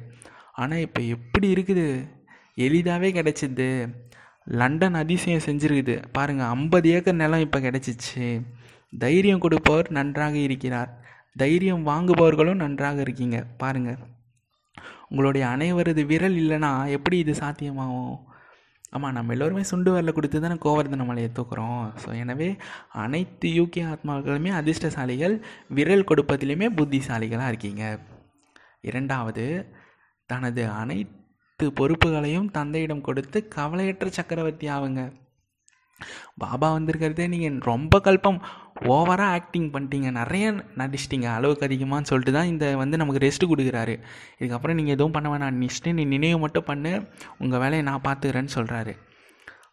ஆனால் 0.54 0.84
இப்போ 0.86 1.00
எப்படி 1.16 1.48
இருக்குது? 1.54 1.86
எளிதாகவே 2.54 3.10
கிடச்சிது. 3.12 3.68
லண்டன் 4.46 4.94
அதிசயம் 4.94 5.44
செஞ்சுருக்குது. 5.46 6.04
பாருங்கள் 6.12 6.46
ஐம்பது 6.46 6.88
ஏக்கர் 6.90 7.20
நிலம் 7.22 7.44
இப்போ 7.46 7.58
கிடச்சிச்சு. 7.60 8.26
தைரியம் 8.98 9.42
கொடுப்பவர் 9.44 9.90
நன்றாக 9.90 10.36
இருக்கிறார். 10.36 10.90
தைரியம் 11.36 11.86
வாங்குபவர்களும் 11.86 12.62
நன்றாக 12.64 13.00
இருக்கீங்க. 13.00 13.38
பாருங்கள் 13.62 14.00
உங்களுடைய 15.10 15.44
அனைவரது 15.46 16.02
விரல் 16.06 16.36
இல்லைன்னா 16.42 16.88
எப்படி 16.96 17.18
இது 17.18 17.32
சாத்தியமாகும்? 17.32 18.16
ஆமாம் 18.90 19.12
நம்ம 19.12 19.32
எல்லோருமே 19.32 19.62
சுண்டு 19.62 19.90
வரல 19.94 20.12
கொடுத்து 20.12 20.40
தானே 20.40 20.56
கோவர்தன 20.64 21.04
மலையை 21.08 21.30
தூக்குறோம். 21.34 21.82
ஸோ 22.02 22.08
எனவே 22.22 22.56
அனைத்து 23.04 23.48
யூகே 23.48 23.82
ஆத்மாக்களுமே 23.92 24.50
அதிர்ஷ்டசாலிகள் 24.60 25.42
விரல் 25.68 26.08
கொடுப்பதிலுமே 26.10 26.68
புத்திசாலிகளாக 26.78 27.48
இருக்கீங்க. 27.48 27.84
இரண்டாவது 28.80 29.44
தனது 30.32 30.62
அனைத்து 30.80 31.66
பொறுப்புகளையும் 31.78 32.52
தந்தையிடம் 32.58 33.06
கொடுத்து 33.08 33.40
கவலையற்ற 33.56 34.08
சக்கரவர்த்தி 34.18 34.68
ஆகுங்க 34.76 35.02
பாபா 36.42 36.68
வந்திருக்கிறதே 36.76 37.24
நீங்கள் 37.32 37.56
ரொம்ப 37.70 37.94
கல்பம். 38.04 38.38
ஓவராக 38.94 39.34
ஆக்டிங் 39.38 39.66
பண்ணிட்டீங்க. 39.72 40.08
நிறைய 40.18 40.44
நடிச்சிட்டிங்க. 40.80 41.26
அளவுக்கு 41.36 41.66
அதிகமானு 41.66 42.10
சொல்லிட்டு 42.10 42.32
தான் 42.36 42.50
இந்த 42.52 42.66
வந்து 42.82 43.00
நமக்கு 43.00 43.22
ரெஸ்ட்டு 43.24 43.50
கொடுக்குறாரு. 43.50 43.94
இதுக்கப்புறம் 44.38 44.78
நீங்கள் 44.78 44.96
எதுவும் 44.96 45.14
பண்ண 45.16 45.28
வேணாம். 45.32 45.58
நிஷ்ட்டு 45.62 45.94
நீ 45.98 46.04
நினைவு 46.14 46.38
மட்டும் 46.44 46.68
பண்ணு. 46.70 46.92
உங்கள் 47.42 47.62
வேலையை 47.64 47.82
நான் 47.90 48.06
பார்த்துக்கிறேன்னு 48.06 48.54
சொல்கிறாரு 48.56 48.94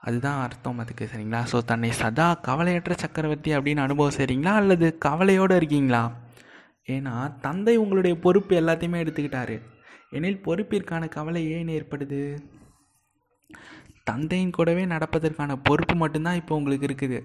அதுதான் 0.07 0.41
அர்த்தம் 0.45 0.81
அதுக்கு. 0.81 1.05
சரிங்களா? 1.13 1.41
ஸோ 1.51 1.59
தன்னை 1.71 1.89
சதா 2.01 2.27
கவலையற்ற 2.47 2.93
சக்கரவர்த்தி 3.03 3.51
அப்படின்னு 3.57 3.85
அனுபவம் 3.85 4.17
செய்கிறீங்களா 4.17 4.53
அல்லது 4.61 4.89
கவலையோடு 5.07 5.55
இருக்கீங்களா? 5.61 6.03
ஏன்னா 6.95 7.15
தந்தை 7.45 7.75
உங்களுடைய 7.83 8.15
பொறுப்பு 8.25 8.53
எல்லாத்தையுமே 8.61 9.01
எடுத்துக்கிட்டாரு. 9.05 9.57
எனில் 10.11 10.43
பொறுப்பிற்கான 10.45 11.03
கவலை 11.15 11.41
ஏன் 11.55 11.73
ஏற்படுது? 11.77 12.21
தந்தையின் 14.09 14.55
கூடவே 14.57 14.83
நடப்பதற்கான 14.85 15.55
பொறுப்பு 15.67 15.95
மட்டும்தான் 15.95 16.39
இப்போ 16.41 16.53
உங்களுக்கு 16.59 16.87
இருக்குது. 16.89 17.19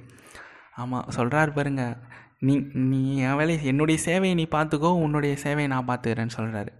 ஆமாம் 0.82 1.10
சொல்கிறார் 1.16 1.56
பாருங்க. 1.58 1.82
நீ 2.46 2.54
நீ 2.90 3.00
என் 3.26 3.36
வேலை 3.40 3.54
என்னுடைய 3.70 3.98
சேவையை 4.06 4.34
நீ 4.40 4.46
பார்த்துக்கோ 4.54 4.90
உன்னுடைய 5.04 5.34
சேவையை 5.44 5.68
நான் 5.72 5.88
பார்த்துக்கிறேன்னு 5.90 6.36
சொல்கிறாரு 6.38 6.72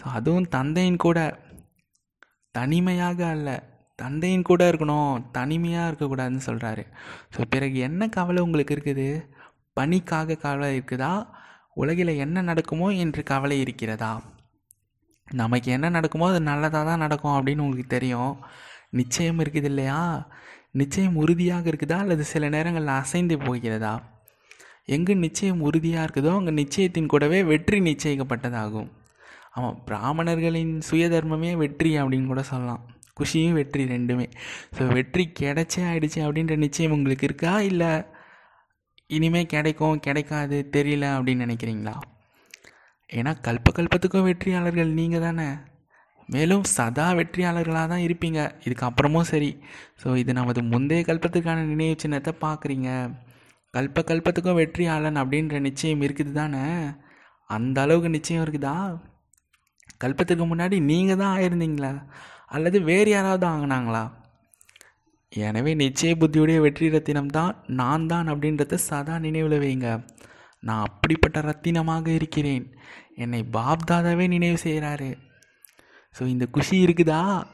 ஸோ 0.00 0.04
அதுவும் 0.18 0.48
தந்தையின் 0.56 1.00
கூட. 1.06 1.18
தனிமையாக 2.54 3.20
அல்ல. 3.34 3.50
தந்தையின் 3.98 4.48
கூட 4.50 4.62
இருக்கணும் 4.70 5.14
தனிமையாக 5.38 5.88
இருக்கக்கூடாதுன்னு 5.90 6.46
சொல்கிறாரு 6.48 6.84
ஸோ 7.34 7.40
பிறகு 7.54 7.78
என்ன 7.88 8.08
கவலை 8.16 8.40
உங்களுக்கு 8.46 8.74
இருக்குது? 8.76 9.08
பணிக்காக 9.78 10.38
கவலை 10.44 10.68
இருக்குதா? 10.78 11.12
உலகில் 11.82 12.20
என்ன 12.24 12.42
நடக்குமோ 12.42 12.88
என்று 13.04 13.22
கவலை 13.32 13.58
இருக்கிறதா? 13.60 14.12
நமக்கு 15.40 15.68
என்ன 15.72 15.90
நடக்குமோ 15.90 16.28
அது 16.28 16.40
நல்லதாக 16.40 16.84
தான் 16.88 17.02
நடக்கும் 17.04 17.34
அப்படின்னு 17.36 17.64
உங்களுக்கு 17.64 17.86
தெரியும். 17.96 18.32
நிச்சயம் 18.90 19.38
இருக்குது 19.38 19.64
இல்லையா? 19.64 20.28
நிச்சயம் 20.80 21.16
உறுதியாக 21.16 21.70
இருக்குதா? 21.70 21.98
அல்லது 22.04 22.24
சில 22.24 22.48
நேரங்களில் 22.48 22.98
அசைந்து 23.00 23.36
போகிறதா? 23.38 23.94
எங்கு 24.86 25.16
நிச்சயம் 25.16 25.60
உறுதியாக 25.60 26.04
இருக்குதோ 26.06 26.32
அங்கே 26.38 26.50
நிச்சயத்தின் 26.50 27.10
கூடவே 27.12 27.38
வெற்றி 27.44 27.80
நிச்சயிக்கப்பட்டதாகும். 27.80 28.88
ஆமாம் 29.50 29.78
பிராமணர்களின் 29.84 30.74
சுயதர்மமே 30.90 31.56
வெற்றி 31.56 31.90
அப்படின்னு 31.98 32.26
கூட 32.26 32.42
சொல்லலாம். 32.42 32.82
குஷியும் 33.20 33.58
வெற்றி 33.58 33.84
ரெண்டுமே. 33.84 34.26
ஸோ 34.76 34.82
வெற்றி 34.92 35.24
கிடைச்சே 35.40 35.82
ஆயிடுச்சு 35.90 36.20
அப்படின்ற 36.26 36.56
நிச்சயம் 36.56 36.96
உங்களுக்கு 36.98 37.24
இருக்கா? 37.24 37.60
இல்லை 37.70 37.92
இனிமேல் 39.06 39.52
கிடைக்கும் 39.54 40.00
கிடைக்காது 40.00 40.58
தெரியல 40.76 41.06
அப்படின்னு 41.16 41.44
நினைக்கிறீங்களா? 41.46 41.94
ஏன்னா 43.18 43.32
கல்ப 43.46 43.70
கல்பத்துக்கும் 43.78 44.26
வெற்றியாளர்கள் 44.28 44.96
நீங்கள் 44.98 45.24
தானே. 45.26 45.48
மேலும் 46.34 46.64
சதா 46.76 47.06
வெற்றியாளர்களாக 47.18 47.86
தான் 47.92 48.04
இருப்பீங்க. 48.06 48.40
இதுக்கப்புறமும் 48.66 49.28
சரி. 49.32 49.50
ஸோ 50.02 50.08
இது 50.22 50.32
நமது 50.38 50.60
முந்தைய 50.72 51.02
கல்பத்துக்கான 51.08 51.64
நினைவு 51.72 51.96
சின்னத்தை 52.04 52.32
பார்க்குறீங்க. 52.44 52.90
கல்ப 53.74 54.04
கல்பத்துக்கும் 54.10 54.60
வெற்றியாளன் 54.60 55.20
அப்படின்ற 55.22 55.58
நிச்சயம் 55.68 56.04
இருக்குது 56.06 56.32
தானே? 56.40 56.64
அந்த 57.50 57.78
அளவுக்கு 57.84 58.10
நிச்சயம் 58.16 58.44
இருக்குதா? 58.44 58.76
கல்பத்துக்கு 60.04 60.44
முன்னாடி 60.52 60.76
நீங்கள் 60.90 61.20
தான் 61.22 61.34
ஆயிருந்தீங்களா? 61.36 61.92
அல்லது 62.56 62.78
வேறு 62.90 63.10
யாராவது 63.16 63.46
வாங்கினாங்களா 63.50 64.04
எனவே 65.32 65.72
நிச்சய 65.82 66.12
புத்தியுடைய 66.20 66.58
வெற்றி 66.64 66.86
ரத்தினம் 66.94 67.30
தான் 67.36 67.52
நான் 67.80 68.06
தான் 68.06 68.26
அப்படின்றத 68.32 68.78
சதா 68.88 69.14
நினைவில் 69.26 69.62
வைங்க. 69.64 69.88
நான் 70.62 70.84
அப்படிப்பட்ட 70.88 71.38
ரத்தினமாக 71.40 72.06
இருக்கிறேன். 72.18 72.64
என்னை 73.16 73.44
பாப்தாதாவே 73.52 74.28
நினைவு 74.28 74.58
செய்கிறாரு 74.64 75.18
ஸோ 76.18 76.26
இந்த 76.26 76.46
குஷி 76.46 76.84
இருக்குதா? 76.84 77.44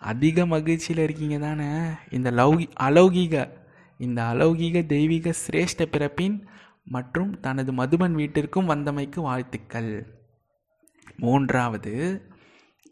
அதிக 0.00 0.46
மகிழ்ச்சியில் 0.46 1.02
இருக்கீங்க 1.02 1.38
தானே? 1.38 1.90
இந்த 2.10 2.30
லௌகி 2.30 2.66
அலௌகீக 2.80 3.48
இந்த 3.98 4.22
அலௌகீக 4.22 4.86
தெய்வீக 4.86 5.32
சிரேஷ்ட 5.42 5.84
பிறப்பின் 5.84 6.48
மற்றும் 6.84 7.40
தனது 7.40 7.72
மதுபன் 7.72 8.12
வீட்டிற்கும் 8.12 8.70
வந்தமைக்கு 8.70 9.20
வாழ்த்துக்கள். 9.20 10.06
மூன்றாவது 11.16 11.94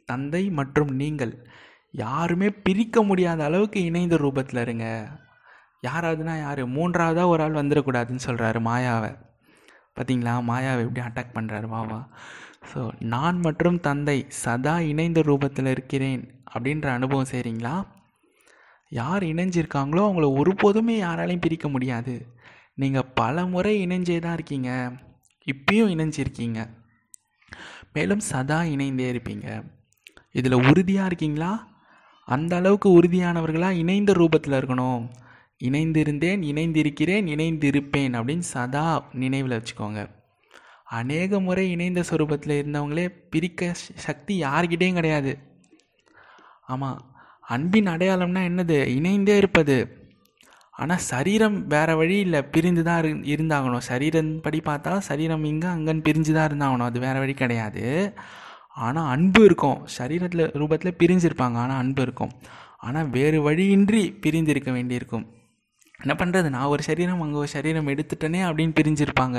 தந்தை 0.05 0.51
மற்றும் 0.51 0.89
நீங்கள் 0.95 1.47
யாருமே 1.91 2.51
பிரிக்க 2.51 3.03
முடியாத 3.03 3.45
அளவுக்கு 3.45 3.85
இணைந்த 3.85 4.17
ரூபத்தில் 4.17 4.61
இருங்க. 4.61 5.09
யாராவதுனா 5.83 6.39
யார்? 6.39 6.67
மூன்றாவதாக 6.67 7.29
ஒரு 7.29 7.43
ஆள் 7.43 7.53
வந்துடக்கூடாதுன்னு 7.53 8.27
சொல்கிறாரு 8.27 8.61
மாயாவை. 8.69 9.17
பார்த்தீங்களா 9.97 10.35
மாயாவை 10.51 10.83
எப்படி 10.87 11.07
அட்டாக் 11.07 11.35
பண்ணுறாரு 11.35 11.69
வாவா 11.75 12.07
ஸோ 12.75 12.91
நான் 13.01 13.39
மற்றும் 13.39 13.81
தந்தை 13.81 14.27
சதா 14.29 14.79
இணைந்த 14.79 15.21
ரூபத்தில் 15.21 15.67
இருக்கிறேன் 15.67 16.23
அப்படின்ற 16.55 16.87
அனுபவம் 16.87 17.31
செய்கிறீங்களா 17.31 17.75
யார் 18.89 19.23
இணைஞ்சிருக்காங்களோ 19.23 20.03
அவங்கள 20.09 20.27
ஒருபோதுமே 20.41 20.97
யாராலையும் 21.03 21.41
பிரிக்க 21.41 21.69
முடியாது. 21.69 22.15
நீங்கள் 22.75 23.09
பல 23.15 23.47
முறை 23.47 23.87
இணைஞ்சே 23.87 24.19
தான் 24.19 24.33
இருக்கீங்க. 24.33 24.71
இப்பயும் 25.47 25.93
இணைஞ்சிருக்கீங்க. 25.95 26.61
மேலும் 27.93 28.19
சதா 28.19 28.63
இணைந்தே 28.63 29.07
இருப்பீங்க. 29.13 29.65
இதில் 30.31 30.65
உறுதியாக 30.71 31.07
இருக்கீங்களா? 31.07 31.53
அந்த 32.29 32.57
அளவுக்கு 32.57 33.03
உறுதியானவர்களாக 33.03 33.71
இணைந்த 33.71 34.13
ரூபத்தில் 34.13 34.59
இருக்கணும். 34.61 35.11
இணைந்திருந்தேன் 35.61 36.43
இணைந்திருக்கிறேன் 36.43 37.27
இணைந்திருப்பேன் 37.35 38.15
அப்படின்னு 38.19 38.39
சதா 38.39 39.09
நினைவில் 39.13 39.57
வச்சுக்கோங்க. 39.59 40.07
அநேக 40.85 41.41
முறை 41.41 41.71
இணைந்த 41.71 42.05
சொரூபத்தில் 42.11 42.59
இருந்தவங்களே 42.61 43.07
பிரிக்க 43.31 43.75
சக்தி 43.75 44.43
யார்கிட்டேயும் 44.43 44.93
கிடையாது. 44.93 45.39
ஆமாம் 46.67 47.13
அன்பின் 47.43 47.87
அடையாளம்னா 47.87 48.43
என்னது? 48.51 48.87
இணைந்தே 48.87 49.37
இருப்பது. 49.37 49.77
ஆனால் 50.73 50.99
சரீரம் 50.99 51.67
வேறு 51.67 51.97
வழி 51.97 52.19
இல்லை 52.19 52.43
பிரிந்து 52.43 52.83
தான் 52.83 53.05
இரு 53.05 53.11
இருந்தாகணும். 53.35 53.85
சரீரம் 53.91 54.41
படி 54.41 54.61
பார்த்தா 54.65 54.99
சரீரம் 54.99 55.45
இங்கே 55.45 55.67
அங்கன்னு 55.67 56.07
பிரிஞ்சு 56.09 56.33
தான் 56.33 56.49
இருந்தாகணும். 56.51 56.89
அது 56.91 56.99
வேறு 56.99 57.19
வழி 57.19 57.35
கிடையாது. 57.35 58.15
ஆனால் 58.75 59.05
அன்பு 59.05 59.45
இருக்கும். 59.45 59.87
சரீரத்தில் 59.99 60.51
ரூபத்தில் 60.61 60.99
பிரிஞ்சிருப்பாங்க. 60.99 61.57
ஆனால் 61.65 61.79
அன்பு 61.79 62.03
இருக்கும். 62.03 62.33
ஆனால் 62.79 63.11
வேறு 63.11 63.43
வழியின்றி 63.43 64.13
பிரிந்திருக்க 64.13 64.71
வேண்டியிருக்கும். 64.73 65.27
என்ன 66.01 66.15
பண்ணுறது 66.19 66.49
நான் 66.49 66.73
ஒரு 66.75 66.83
சரீரம் 66.83 67.21
அங்கே 67.21 67.37
ஒரு 67.37 67.49
சரீரம் 67.49 67.89
எடுத்துட்டேனே 67.89 68.41
அப்படின்னு 68.49 68.75
பிரிஞ்சிருப்பாங்க. 68.81 69.39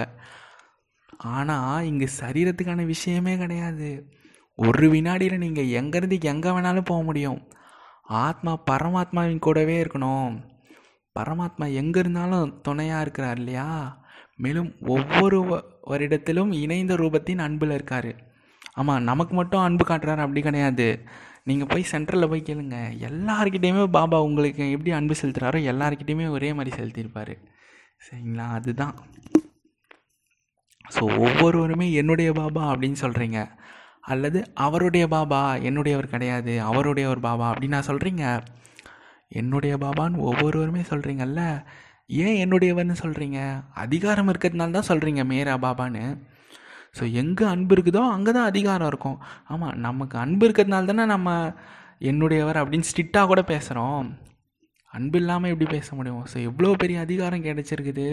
ஆனால் 1.18 1.86
இங்கே 1.86 2.08
சரீரத்துக்கான 2.22 2.86
விஷயமே 2.86 3.38
கிடையாது. 3.38 3.90
ஒரு 4.56 4.90
வினாடியில் 4.90 5.38
நீங்கள் 5.38 5.74
எங்கேருந்து 5.82 6.18
எங்கே 6.22 6.50
வேணாலும் 6.50 6.90
போக 6.92 7.04
முடியும். 7.04 7.40
ஆத்மா 8.04 8.64
பரமாத்மாவின் 8.72 9.40
கூடவே 9.40 9.84
இருக்கணும். 9.84 10.34
பரமாத்மா 11.20 11.74
எங்கே 11.74 12.00
இருந்தாலும் 12.00 12.62
துணையாக 12.62 13.02
இருக்கிறார் 13.02 13.38
இல்லையா? 13.38 13.70
மேலும் 14.36 14.76
ஒவ்வொரு 14.86 15.38
வருடத்திலும் 15.92 16.52
இணைந்த 16.54 16.96
ரூபத்தின் 16.96 17.38
அன்பில் 17.38 17.72
இருக்கார். 17.72 18.12
ஆமாம் 18.74 19.04
நமக்கு 19.04 19.34
மட்டும் 19.36 19.62
அன்பு 19.62 19.86
காட்டுறாரு 19.86 20.24
அப்படி 20.26 20.42
கிடையாது. 20.42 20.88
நீங்கள் 21.48 21.70
போய் 21.72 21.90
சென்டரில் 21.92 22.30
போய் 22.30 22.48
கேளுங்க. 22.48 22.78
எல்லாருக்கிட்டேயுமே 23.10 23.84
பாபா 23.98 24.18
உங்களுக்கு 24.28 24.64
எப்படி 24.72 24.92
அன்பு 25.00 25.16
செலுத்துகிறாரோ 25.22 25.60
எல்லாருக்கிட்டேயுமே 25.72 26.28
ஒரே 26.38 26.50
மாதிரி 26.54 26.72
செலுத்தியிருப்பார். 26.78 27.34
சரிங்களா? 28.06 28.46
அதுதான். 28.58 28.96
ஸோ 30.96 31.04
ஒவ்வொருவருமே 31.26 31.88
என்னுடைய 32.02 32.32
பாபா 32.32 32.64
அப்படின்னு 32.72 32.98
சொல்கிறீங்க 33.06 33.40
அல்லது 34.14 34.40
அவருடைய 34.66 35.06
பாபா 35.08 35.40
என்னுடையவர் 35.68 36.14
கிடையாது 36.14 36.54
அவருடைய 36.62 37.06
ஒரு 37.10 37.20
பாபா 37.20 37.46
அப்படின்னு 37.52 37.78
நான் 37.78 37.90
சொல்கிறீங்க 37.92 38.24
என்னுடைய 39.42 39.76
பாபான்னு 39.78 40.26
ஒவ்வொருவருமே 40.30 40.84
சொல்கிறீங்கல்ல 40.92 41.44
ஏன் 42.24 42.38
என்னுடையவர்னு 42.44 42.96
சொல்கிறீங்க 43.04 43.40
அதிகாரம் 43.84 44.30
இருக்கிறதுனால 44.32 44.76
தான் 44.78 44.90
சொல்கிறீங்க 44.92 45.22
மேரா 45.32 45.56
பாபான்னு. 45.66 46.04
ஸோ 46.98 47.04
எங்கே 47.22 47.46
அன்பு 47.54 47.74
இருக்குதோ 47.76 48.02
அங்கே 48.16 48.32
தான் 48.38 48.50
அதிகாரம் 48.52 48.90
இருக்கும். 48.92 49.18
ஆமாம் 49.54 49.76
நமக்கு 49.86 50.16
அன்பு 50.18 50.44
இருக்கிறதுனால 50.48 50.90
தானே 50.92 51.06
நம்ம 51.14 51.30
என்னுடையவர் 52.10 52.60
அப்படின்னு 52.62 52.90
ஸ்ட்ரிக்டாக 52.92 53.30
கூட 53.32 53.42
பேசுகிறோம் 53.54 54.08
அன்பு 54.94 55.18
இல்லாமல் 55.22 55.52
எப்படி 55.54 55.68
பேச 55.76 55.88
முடியும்? 55.96 56.24
ஸோ 56.32 56.38
எவ்வளோ 56.50 56.70
பெரிய 56.84 57.00
அதிகாரம் 57.06 57.46
கிடைச்சிருக்குது? 57.48 58.08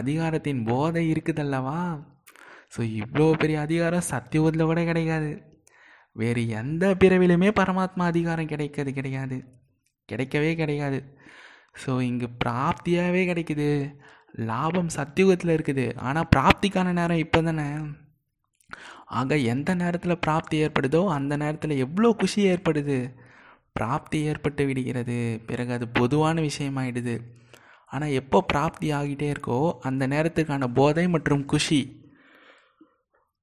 அதிகாரத்தின் 0.00 0.60
போதை 0.64 1.04
இருக்குதல்லவா? 1.12 1.80
ஸோ 2.74 2.80
இவ்வளோ 3.00 3.26
பெரிய 3.42 3.56
அதிகாரம் 3.60 4.08
சத்தியவத்தில் 4.10 4.68
கூட 4.70 4.82
கிடைக்காது. 4.90 5.32
வேறு 6.16 6.42
எந்த 6.60 6.84
பிறவிலுமே 7.02 7.50
பரமாத்மா 7.60 8.04
அதிகாரம் 8.12 8.50
கிடைக்கிறது 8.52 8.92
கிடையாது. 8.92 9.38
கிடைக்கவே 10.08 10.50
கிடைக்காது 10.60 11.00
ஸோ 11.82 11.90
இங்கே 12.08 12.28
பிராப்தியாகவே 12.44 13.22
கிடைக்குது. 13.28 13.68
லாபம் 14.32 14.90
சத்தியுகத்தில் 14.96 15.54
இருக்குது. 15.56 15.96
ஆனால் 15.96 16.28
பிராப்திக்கான 16.36 16.92
நேரம் 16.92 17.16
இப்போ 17.16 17.42
தானே 17.42 17.66
ஆக 19.06 19.36
எந்த 19.36 19.74
நேரத்தில் 19.74 20.22
பிராப்தி 20.26 20.56
ஏற்படுதோ 20.64 21.06
அந்த 21.06 21.36
நேரத்தில் 21.36 21.80
எவ்வளோ 21.84 22.10
குஷி 22.12 22.42
ஏற்படுது? 22.52 23.14
பிராப்தி 23.72 24.18
ஏற்பட்டு 24.22 24.66
விடுகிறது. 24.66 25.40
பிறகு 25.46 25.72
அது 25.72 25.88
பொதுவான 25.88 26.40
விஷயமாயிடுது. 26.40 27.16
ஆனால் 27.86 28.08
எப்போ 28.08 28.38
பிராப்தி 28.42 28.92
ஆகிட்டே 28.92 29.28
இருக்கோ 29.34 29.72
அந்த 29.80 30.06
நேரத்துக்கான 30.06 30.68
போதை 30.74 31.08
மற்றும் 31.08 31.44
குஷி 31.44 32.10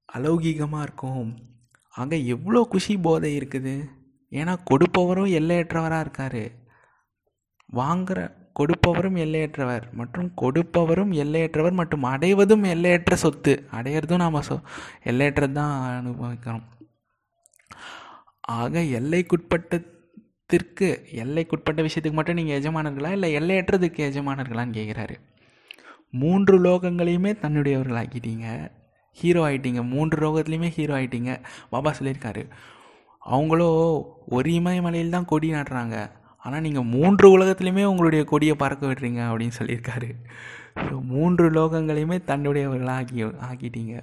அலௌகீகமாக 0.08 0.82
இருக்கும். 0.82 1.38
ஆக 1.90 2.16
எவ்வளோ 2.16 2.60
குஷி 2.72 2.96
போதை 2.98 3.38
இருக்குது? 3.38 3.74
ஏன்னா 4.32 4.56
கொடுப்பவரும் 4.70 5.34
எல்லையற்றவராக 5.38 6.00
இருக்கார். 6.00 6.44
வாங்குற 7.72 8.39
கொடுப்பவரும் 8.58 9.16
எல்லையற்றவர் 9.24 9.84
மற்றும் 9.98 10.28
கொடுப்பவரும் 10.42 11.12
எல்லையற்றவர் 11.22 11.78
மற்றும் 11.80 12.04
அடைவதும் 12.12 12.64
எல்லையற்ற 12.74 13.16
சொத்து. 13.24 13.52
அடையிறதும் 13.78 14.22
நாம் 14.24 14.46
சொ 14.48 14.56
எல்லையற்றது 15.10 15.56
தான் 15.60 15.74
அனுபவிக்கிறோம். 16.00 16.64
ஆக 18.60 18.82
எல்லைக்குட்பட்டத்திற்கு 18.98 20.88
எல்லைக்குட்பட்ட 21.24 21.80
விஷயத்துக்கு 21.86 22.18
மட்டும் 22.18 22.38
நீங்கள் 22.40 22.58
எஜமானர்களா 22.60 23.10
இல்லை 23.16 23.30
எல்லையற்றதுக்கு 23.40 24.00
எஜமானர்களான்னு 24.10 24.76
கேட்குறாரு 24.78 25.16
மூன்று 26.20 26.54
லோகங்களையுமே 26.66 27.32
தன்னுடையவர்களாக்கிட்டீங்க. 27.42 28.46
ஹீரோ 29.18 29.40
ஆகிட்டீங்க 29.48 29.82
மூன்று 29.92 30.16
லோகத்துலேயுமே 30.24 30.70
ஹீரோ 30.76 30.92
ஆகிட்டீங்க 30.98 31.32
பாபா 31.72 31.90
சொல்லியிருக்காரு. 31.98 32.42
அவங்களோ 33.32 33.68
ஒரு 34.36 34.48
இமயமலையில் 34.58 35.14
தான் 35.14 35.28
கொடி 35.32 35.48
நடுறாங்க. 35.52 35.96
ஆனால் 36.44 36.64
நீங்கள் 36.66 36.88
மூன்று 36.94 37.26
உலகத்துலேயுமே 37.36 37.84
உங்களுடைய 37.84 38.24
கொடியை 38.24 38.54
பறக்க 38.62 38.82
விடுறீங்க 38.86 39.20
அப்படின்னு 39.30 39.56
சொல்லியிருக்காரு. 39.58 40.08
ஸோ 40.84 40.94
மூன்று 41.12 41.46
லோகங்களையுமே 41.56 42.18
தன்னுடையவர்களாக 42.30 43.00
ஆக்கி 43.00 43.24
ஆக்கிட்டீங்க. 43.48 43.94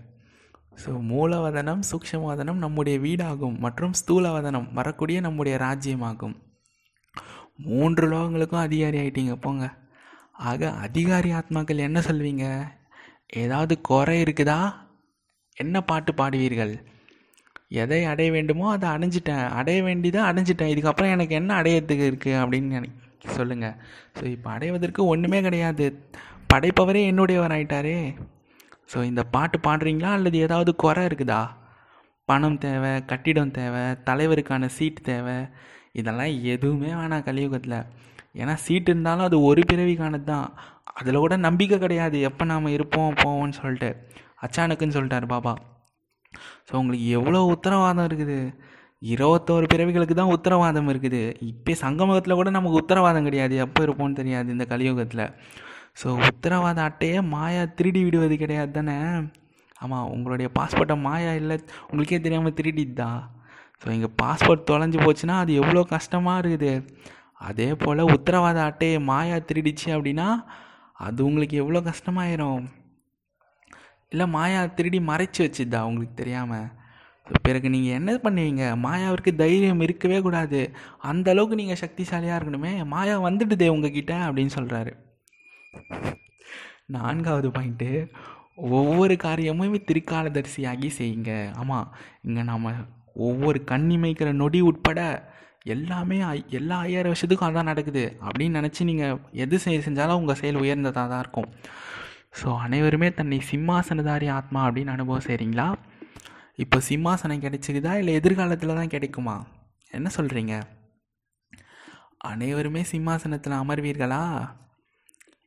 ஸோ 0.82 0.92
மூலவதனம் 1.12 1.82
சூக்ஷமவதனம் 1.92 2.60
நம்முடைய 2.64 2.98
வீடாகும் 3.06 3.56
மற்றும் 3.66 3.94
ஸ்தூலவதனம் 4.00 4.68
வரக்கூடிய 4.80 5.20
நம்முடைய 5.28 5.56
ராஜ்யமாகும். 5.58 6.36
மூன்று 7.68 8.06
லோகங்களுக்கும் 8.14 8.66
அதிகாரி 8.66 8.98
ஆகிட்டீங்க 9.04 9.36
போங்க. 9.46 9.66
ஆக 10.50 10.70
அதிகாரி 10.88 11.30
ஆத்மாக்கள் 11.32 11.86
என்ன 11.88 12.00
சொல்வீங்க? 12.10 12.46
ஏதாவது 13.44 13.74
குறை 13.90 14.18
இருக்குதா? 14.24 14.60
என்ன 15.58 15.82
பாட்டு 15.82 16.12
பாடுவீர்கள்? 16.14 16.74
எதை 17.72 18.00
அடைய 18.12 18.30
வேண்டுமோ 18.36 18.66
அதை 18.76 18.88
அடைஞ்சிட்டேன். 18.96 19.46
அடைய 19.60 19.80
வேண்டியதை 19.84 20.22
அடைஞ்சிட்டேன். 20.30 20.72
இதுக்கப்புறம் 20.74 21.14
எனக்கு 21.16 21.34
என்ன 21.40 21.52
அடையிறதுக்கு 21.62 22.06
இருக்குது 22.12 22.40
அப்படின்னு 22.42 22.78
எனக்கு 22.80 23.06
சொல்லுங்கள் 23.38 23.78
ஸோ 24.18 24.24
இப்போ 24.36 24.50
அடைவதற்கு 24.56 25.02
ஒன்றுமே 25.14 25.42
கிடையாது. 25.48 25.86
படைப்பவரே 26.54 27.02
என்னுடையவர் 27.12 27.56
ஆயிட்டாரே 27.56 28.00
ஸோ 28.92 28.98
இந்த 29.04 29.22
பாட்டு 29.36 29.58
பாடுறீங்களா? 29.68 30.12
அல்லது 30.18 30.38
ஏதாவது 30.46 30.72
குறை 30.84 31.02
இருக்குதா? 31.10 31.42
பணம் 32.30 32.58
தேவை 32.66 32.92
கட்டிடம் 33.12 33.56
தேவை 33.58 33.84
தலைவருக்கான 34.08 34.66
சீட் 34.78 35.02
தேவை. 35.10 35.38
இதெல்லாம் 36.00 36.34
எதுவுமே 36.54 36.92
வேணாம் 37.00 37.28
கலியுகத்தில். 37.30 37.80
ஏன்னா 38.42 38.54
சீட் 38.66 38.90
இருந்தாலும் 38.92 39.28
அது 39.30 39.38
ஒரு 39.50 39.62
பிறவிக்கானது 39.70 40.28
தான். 40.34 40.48
அதில் 41.00 41.24
கூட 41.24 41.36
நம்பிக்கை 41.48 41.78
கிடையாது. 41.80 42.18
எப்போ 42.30 42.46
நாம் 42.52 42.76
இருப்போம் 42.76 43.18
போவோம்னு 43.24 43.58
சொல்லிட்டு. 43.62 43.90
அச்சானுக்குன்னு 44.46 44.98
சொல்லிட்டார் 44.98 45.34
பாபா. 45.34 45.54
ஸோ 46.68 46.74
உங்களுக்கு 46.82 47.08
எவ்வளோ 47.20 47.42
உத்தரவாதம் 47.54 48.08
இருக்குது? 48.10 48.40
இருபத்தோரு 49.14 49.66
பிறவிகளுக்கு 49.72 50.16
தான் 50.20 50.34
உத்தரவாதம் 50.36 50.90
இருக்குது. 50.94 51.22
இப்போ 51.52 51.74
சங்கமகத்தில் 51.86 52.40
கூட 52.40 52.50
நமக்கு 52.58 52.82
உத்தரவாதம் 52.84 53.28
கிடையாது. 53.30 53.56
எப்போ 53.66 53.82
இருப்போம்னு 53.88 54.20
தெரியாது 54.22 54.50
இந்த 54.56 54.66
கலியுகத்தில். 54.74 55.26
ஸோ 56.02 56.08
உத்தரவாத 56.30 56.80
அட்டையை 56.90 57.20
மாயா 57.36 57.62
திருடி 57.78 58.02
விடுவது 58.08 58.36
கிடையாது 58.44 58.72
தானே? 58.80 58.98
ஆமாம் 59.84 60.08
உங்களுடைய 60.16 60.48
பாஸ்போர்ட்டை 60.58 60.96
மாயா 61.08 61.32
இல்லை 61.42 61.56
உங்களுக்கே 61.90 62.20
தெரியாமல் 62.26 62.58
திருடிதா 62.60 63.10
ஸோ 63.82 63.88
எங்கள் 63.96 64.14
பாஸ்போர்ட் 64.22 64.68
தொலைஞ்சு 64.70 65.00
போச்சுன்னா 65.06 65.36
அது 65.44 65.52
எவ்வளோ 65.62 65.82
கஷ்டமாக 65.96 66.42
இருக்குது? 66.42 66.72
அதே 67.48 67.68
போல் 67.84 68.02
உத்தரவாத 68.16 68.60
அட்டையை 68.70 69.00
மாயா 69.10 69.38
திருடிச்சு 69.50 69.90
அப்படின்னா 69.96 70.28
அது 71.08 71.20
உங்களுக்கு 71.28 71.56
எவ்வளோ 71.64 71.82
கஷ்டமாயிரும்? 71.90 72.64
இல்லை 74.12 74.26
மாயா 74.36 74.60
திருடி 74.78 75.00
மறைச்சி 75.12 75.40
வச்சுதா 75.46 75.80
உங்களுக்கு 75.90 76.20
தெரியாமல் 76.22 76.68
பிறகு 77.46 77.68
நீங்கள் 77.74 77.98
என்ன 78.00 78.12
பண்ணுவீங்க? 78.26 78.64
மாயாவிற்கு 78.84 79.32
தைரியம் 79.42 79.82
இருக்கவே 79.86 80.18
கூடாது. 80.26 80.60
அந்த 81.10 81.28
அளவுக்கு 81.34 81.60
நீங்கள் 81.62 81.82
சக்திசாலியாக 81.82 82.38
இருக்கணுமே. 82.40 82.72
மாயா 82.94 83.16
வந்துடுதே 83.26 83.68
உங்ககிட்ட 83.76 84.14
அப்படின்னு 84.28 84.54
சொல்கிறாரு 84.58 84.94
நான்காவது 86.96 87.48
பாயிண்ட்டு 87.56 87.90
ஒவ்வொரு 88.78 89.16
காரியமும் 89.24 89.74
திருக்காலதரிசியாகி 89.90 90.90
செய்யுங்க. 91.00 91.32
ஆமாம் 91.62 91.90
இங்கே 92.28 92.44
நாம் 92.52 92.70
ஒவ்வொரு 93.28 93.60
கண்ணிமைக்கிற 93.72 94.32
நொடி 94.42 94.60
உட்பட 94.70 95.02
எல்லாமே 95.76 96.18
எல்லா 96.58 96.76
ஐயாயிரம் 96.88 97.14
வருஷத்துக்கும் 97.14 97.50
அதான் 97.50 97.70
நடக்குது 97.72 98.04
அப்படின்னு 98.28 98.60
நினச்சி 98.60 98.84
நீங்கள் 98.90 99.20
எது 99.44 99.60
செய் 99.64 99.86
செஞ்சாலும் 99.88 100.20
உங்கள் 100.22 100.40
செயல் 100.42 100.62
உயர்ந்ததாக 100.64 101.08
தான் 101.12 101.24
இருக்கும். 101.26 101.50
ஸோ 102.40 102.50
அனைவருமே 102.66 103.10
தன்னை 103.20 103.38
சிம்மாசனதாரி 103.50 104.28
ஆத்மா 104.38 104.60
அப்படின்னு 104.68 104.96
அனுபவம் 104.96 105.28
செய்கிறீங்களா 105.28 105.68
இப்போ 106.64 106.78
சிம்மாசனம் 106.90 107.44
கிடைச்சிக்குதா 107.44 107.92
இல்லை 108.02 108.14
எதிர்காலத்தில் 108.20 108.78
தான் 108.80 108.94
கிடைக்குமா? 108.94 109.36
என்ன 109.98 110.08
சொல்கிறீங்க 110.18 110.54
அனைவருமே 112.32 112.82
சிம்மாசனத்தில் 112.92 113.60
அமர்வீர்களா? 113.62 114.24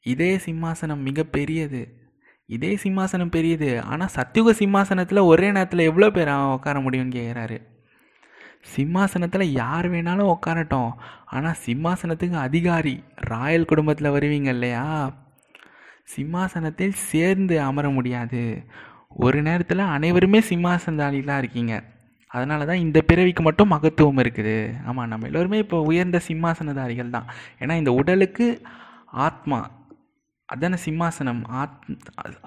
இதே 0.06 0.30
சிம்மாசனம் 0.44 1.02
மிக 1.08 1.22
பெரியது. 1.36 1.80
இதே 2.48 2.70
சிம்மாசனம் 2.84 3.32
பெரியது. 3.36 3.70
ஆனால் 3.82 4.14
சத்தியுக 4.16 4.52
சிம்மாசனத்தில் 4.60 5.28
ஒரே 5.30 5.48
நேரத்தில் 5.56 5.88
எவ்வளோ 5.90 6.08
பேர் 6.16 6.30
உட்கார 6.56 6.78
முடியும்னு 6.86 7.16
கேட்குறாரு 7.18 7.58
சிம்மாசனத்தில் 8.74 9.54
யார் 9.62 9.86
வேணாலும் 9.92 10.32
உட்காரட்டும். 10.34 10.90
ஆனால் 11.34 11.60
சிம்மாசனத்துக்கு 11.66 12.38
அதிகாரி 12.46 12.94
ராயல் 13.32 13.70
குடும்பத்தில் 13.72 14.14
வருவீங்க 14.16 14.50
இல்லையா? 14.56 14.86
சிம்மாசனத்தில் 16.14 16.94
சேர்ந்து 17.10 17.56
அமர 17.68 17.86
முடியாது. 17.98 18.42
ஒரு 19.24 19.38
நேரத்தில் 19.48 19.90
அனைவருமே 19.96 20.40
சிம்மாசனதாரிகளாக 20.50 21.42
இருக்கீங்க. 21.42 21.74
அதனால 22.34 22.66
தான் 22.70 22.82
இந்த 22.86 22.98
பிறவிக்கு 23.10 23.42
மட்டும் 23.46 23.72
மகத்துவம் 23.74 24.20
இருக்குது. 24.22 24.56
ஆமாம் 24.88 25.10
நம்ம 25.12 25.26
எல்லோருமே 25.30 25.58
இப்போ 25.64 25.78
உயர்ந்த 25.90 26.18
சிம்மாசனதாரிகள் 26.28 27.14
தான். 27.16 27.28
ஏன்னா 27.62 27.76
இந்த 27.82 27.92
உடலுக்கு 28.00 28.46
ஆத்மா 29.26 29.60
அதான 30.48 30.78
சிம்மாசனம் 30.84 31.40
ஆத் 31.60 31.74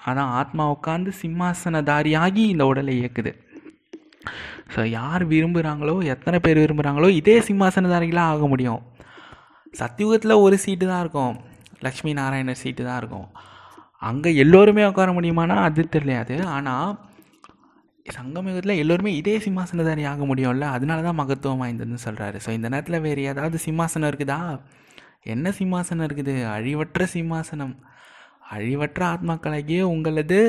அதான் 0.07 0.31
ஆத்மா 0.39 0.63
உட்காந்து 0.75 1.11
சிம்மாசனதாரியாகி 1.23 2.43
இந்த 2.53 2.63
உடலை 2.71 2.93
இயக்குது. 3.01 3.31
ஸோ 4.73 4.81
யார் 4.99 5.23
விரும்புகிறாங்களோ 5.33 5.95
எத்தனை 6.13 6.37
பேர் 6.45 6.61
விரும்புகிறாங்களோ 6.63 7.09
இதே 7.19 7.35
சிம்மாசனதாரிகளாக 7.49 8.33
ஆக 8.33 8.47
முடியும். 8.53 8.81
சத்தியுகத்தில் 9.81 10.41
ஒரு 10.45 10.55
சீட்டு 10.65 10.85
தான் 10.91 11.03
இருக்கும். 11.03 11.35
லக்ஷ்மி 11.87 12.11
நாராயணர் 12.19 12.61
சீட்டு 12.63 12.83
தான் 12.89 12.99
இருக்கும். 13.01 13.27
அங்கே 14.09 14.29
எல்லோருமே 14.43 14.83
உட்கார 14.85 15.11
முடியுமானா 15.11 15.55
அது 15.67 15.81
தெரியாது. 15.95 16.35
ஆனால் 16.55 16.91
சங்கமயுகத்தில் 18.05 18.79
எல்லோருமே 18.83 19.11
இதே 19.15 19.35
சிம்மாசனதாரி 19.37 20.03
ஆக 20.11 20.25
முடியும்ல 20.31 20.65
அதனால 20.75 21.01
தான் 21.01 21.19
மகத்துவம் 21.21 21.61
வாய்ந்ததுன்னு 21.63 21.99
சொல்கிறாரு 22.05 22.37
ஸோ 22.45 22.49
இந்த 22.49 22.69
நேரத்தில் 22.69 23.03
வேறு 23.05 23.21
ஏதாவது 23.31 23.59
சிம்மாசனம் 23.65 24.09
இருக்குதா? 24.11 24.39
என்ன 25.33 25.53
சிம்மாசனம் 25.59 26.05
இருக்குது? 26.07 26.33
அழிவற்ற 26.55 27.07
சிம்மாசனம். 27.13 27.75
அழிவற்ற 28.55 29.01
ஆத்மாக்களாகிய 29.13 29.81
உங்களது 29.93 30.39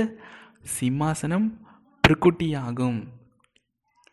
சிம்மாசனம் 0.79 1.47
பிரிக்குட்டி 2.05 2.49
ஆகும் 2.65 2.99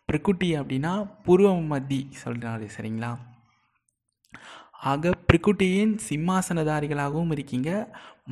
பிரகுட்டி 0.09 0.49
அப்படின்னா 0.59 0.93
பூர்வ 1.25 1.49
மதி 1.71 1.99
சொல்கிறாரு 2.23 2.65
சரிங்களா? 2.75 3.11
ஆக 4.89 5.09
பிரிகுட்டியின் 5.29 5.91
சிம்மாசனதாரிகளாகவும் 6.07 7.33
இருக்கீங்க 7.35 7.71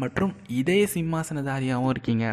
மற்றும் 0.01 0.31
இதய 0.59 0.83
சிம்மாசனதாரியாகவும் 0.93 1.91
இருக்கீங்க. 1.93 2.25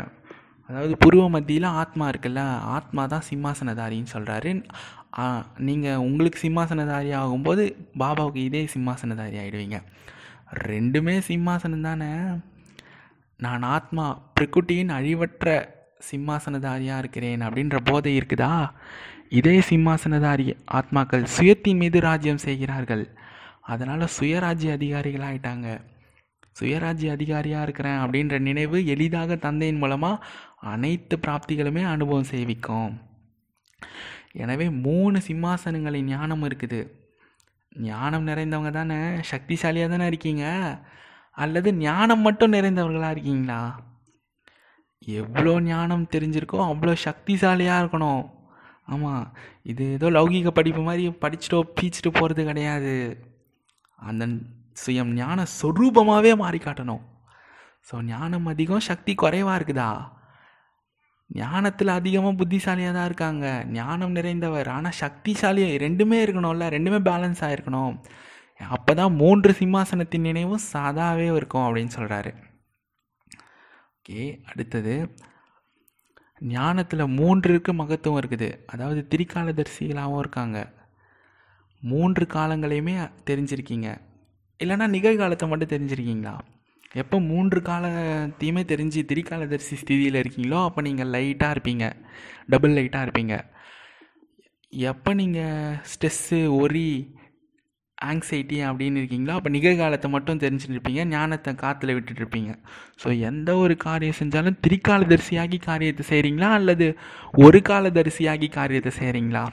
அதாவது 0.68 0.94
பூர்வ 1.02 1.24
மத்தியில் 1.34 1.66
ஆத்மா 1.80 2.04
இருக்குல்ல 2.12 2.42
ஆத்மா 2.76 3.02
தான் 3.12 3.26
சிம்மாசனதாரின்னு 3.28 4.12
சொல்கிறாரு 4.14 4.52
நீங்கள் 5.68 6.02
உங்களுக்கு 6.06 6.38
சிம்மாசனதாரி 6.44 7.10
ஆகும்போது 7.20 7.64
பாபாவுக்கு 8.02 8.40
இதே 8.48 8.62
சிம்மாசனதாரி 8.74 9.36
ஆகிடுவீங்க 9.42 9.78
ரெண்டுமே 10.70 11.16
சிம்மாசனம் 11.28 11.86
தானே. 11.88 12.10
நான் 13.40 13.64
ஆத்மா 13.76 14.04
பிரகுட்டியின் 14.36 14.96
அழிவற்ற 14.98 15.54
சிம்மாசனதாரியாக 16.10 17.02
இருக்கிறேன் 17.02 17.44
அப்படின்ற 17.46 17.76
போதை 17.90 18.12
இருக்குதா? 18.18 18.52
இதே 19.38 19.56
சிம்மாசனதாரி 19.70 20.46
ஆத்மாக்கள் 20.78 21.30
சுயத்தின் 21.36 21.80
மீது 21.82 22.00
ராஜ்யம் 22.08 22.44
செய்கிறார்கள். 22.48 23.04
அதனால் 23.72 24.12
சுயராஜ்ய 24.16 24.76
அதிகாரிகள் 24.78 25.26
ஆகிட்டாங்க 25.28 25.68
சுயராஜ்ய 26.58 27.14
அதிகாரியாக 27.16 27.64
இருக்கிறேன் 27.66 28.02
அப்படின்ற 28.02 28.36
நினைவு 28.48 28.78
எளிதாக 28.94 29.36
தந்தையின் 29.36 29.82
மூலமாக 29.82 30.24
அனைத்து 30.74 31.16
பிராப்திகளுமே 31.26 31.82
அனுபவம் 31.94 32.30
செய்விக்கும் 32.32 32.92
எனவே 34.42 34.66
மூணு 34.86 35.18
சிம்மாசனங்களின் 35.26 36.08
ஞானம் 36.14 36.42
இருக்குது. 36.48 36.80
ஞானம் 37.90 38.26
நிறைந்தவங்க 38.28 38.70
தானே? 38.70 38.98
சக்திசாலியாக 39.30 39.92
தானே 39.92 40.06
இருக்கீங்க? 40.06 40.44
அல்லது 41.42 41.68
ஞானம் 41.74 42.24
மட்டும் 42.26 42.54
நிறைந்தவர்களாக 42.56 43.14
இருக்கீங்களா? 43.16 43.60
எவ்வளோ 45.20 45.54
ஞானம் 45.60 46.04
தெரிஞ்சிருக்கோ 46.14 46.60
அவ்வளோ 46.70 46.94
சக்திசாலியாக 47.06 47.82
இருக்கணும். 47.82 48.24
ஆமாம் 48.92 49.24
இது 49.70 49.84
ஏதோ 49.92 50.08
லௌகீக 50.10 50.50
படிப்பு 50.58 50.82
மாதிரி 50.88 51.04
படிச்சுட்டோ 51.24 51.60
பீச்சிட்டு 51.78 52.10
போகிறது 52.18 52.42
கிடையாது. 52.44 52.94
அந்த 53.98 54.24
சுயம் 54.82 55.12
ஞான 55.20 55.46
சொரூபமாகவே 55.60 56.32
மாறி 56.42 56.58
காட்டணும். 56.58 57.02
ஸோ 57.88 57.96
ஞானம் 58.12 58.46
அதிகம் 58.52 58.86
சக்தி 58.90 59.12
குறைவாக 59.22 59.58
இருக்குதா? 59.58 59.90
ஞானத்தில் 61.30 61.98
அதிகமாக 61.98 62.34
புத்திசாலியாக 62.40 62.94
தான் 62.96 63.08
இருக்காங்க. 63.10 63.46
ஞானம் 63.78 64.16
நிறைந்தவர். 64.18 64.68
ஆனால் 64.76 64.98
சக்திசாலி 65.02 65.62
ரெண்டுமே 65.84 66.18
இருக்கணும்ல. 66.24 66.66
ரெண்டுமே 66.76 67.00
பேலன்ஸ் 67.10 67.42
ஆகிருக்கணும் 67.48 67.94
அப்போ 68.60 68.92
தான் 69.00 69.16
மூன்று 69.20 69.50
சிம்மாசனத்தின் 69.60 70.26
நினைவும் 70.28 70.66
சாதாவே 70.74 71.26
இருக்கும் 71.38 71.64
அப்படின்னு 71.66 71.92
சொல்கிறாரு 71.96 72.30
ஓகே 73.96 74.20
அடுத்தது. 74.50 74.94
ஞானத்தில் 76.54 77.12
மூன்றுக்கு 77.18 77.72
மகத்துவம் 77.80 78.20
இருக்குது. 78.22 78.48
அதாவது 78.72 79.00
திரிகாலதர்சிகளாகவும் 79.12 80.22
இருக்காங்க. 80.24 80.58
மூன்று 81.92 82.26
காலங்களையுமே 82.34 82.94
தெரிஞ்சிருக்கீங்க. 83.30 83.88
இல்லைன்னா 84.60 84.86
நிகழ்காலத்தை 84.96 85.48
மட்டும் 85.48 85.72
தெரிஞ்சிருக்கீங்களா? 85.74 86.34
எப்போ 86.94 87.16
மூன்று 87.20 87.60
காலத்தையுமே 87.60 88.62
தெரிஞ்சு 88.72 89.00
திரிகாலதரிசி 89.12 89.76
ஸ்திதியில் 89.82 90.20
இருக்கீங்களோ 90.22 90.60
அப்போ 90.64 90.80
நீங்கள் 90.82 91.12
லைட்டாக 91.16 91.54
இருப்பீங்க. 91.56 91.86
டபுள் 92.46 92.76
லைட்டாக 92.78 93.06
இருப்பீங்க. 93.06 93.36
எப்போ 94.72 95.10
நீங்கள் 95.14 95.76
ஸ்ட்ரெஸ்ஸு 95.92 96.40
ஒரி 96.62 96.88
ஆங்ஸைட்டி 97.98 98.56
அப்படின்னு 98.68 99.00
இருக்கீங்களோ 99.00 99.34
அப்போ 99.34 99.50
நிகழ்காலத்தை 99.50 100.08
மட்டும் 100.10 100.40
தெரிஞ்சுட்டு 100.40 101.04
ஞானத்தை 101.08 101.52
காற்றுல 101.54 101.94
விட்டுட்ருப்பீங்க 101.94 102.50
ஸோ 103.02 103.20
எந்த 103.20 103.50
ஒரு 103.56 103.76
காரியம் 103.76 104.18
செஞ்சாலும் 104.18 104.58
திரிகாலதரிசியாகி 104.66 105.58
காரியத்தை 105.58 106.04
செய்கிறீங்களா 106.08 106.50
அல்லது 106.50 106.88
ஒரு 107.44 107.60
காலதரிசியாகி 107.68 108.48
காரியத்தை 108.48 108.92
செய்கிறீங்களா 108.98 109.44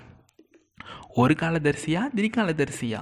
ஒரு 1.15 1.36
காலதரிசியா 1.39 2.02
திரிகாலதரிசியா? 2.15 3.02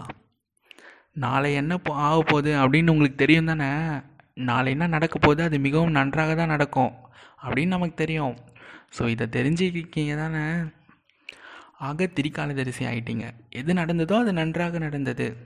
நாளை 1.11 1.53
என்ன 1.53 1.77
ஆக 1.83 2.21
போகுது 2.21 2.51
அப்படின்னு 2.61 2.89
உங்களுக்கு 2.89 3.15
தெரியும் 3.15 3.45
தானே? 3.45 3.99
நாளை 4.33 4.71
என்ன 4.71 4.87
நடக்க 4.87 5.19
போகுது? 5.19 5.43
அது 5.43 5.59
மிகவும் 5.59 5.91
நன்றாக 5.91 6.35
தான் 6.35 6.47
நடக்கும் 6.47 6.91
அப்படின்னு 7.43 7.65
நமக்கு 7.65 7.95
தெரியும். 7.95 8.35
ஸோ 8.99 9.07
இதை 9.07 9.27
தெரிஞ்சுக்கிங்க 9.27 10.15
தானே? 10.15 10.69
ஆக 11.77 12.05
திரிகாலதரிசி 12.05 12.85
ஆயிட்டீங்க. 12.85 13.27
எது 13.49 13.73
நடந்ததோ 13.73 14.19
அது 14.19 14.33
நன்றாக 14.33 14.77
நடந்தது. 14.77 15.37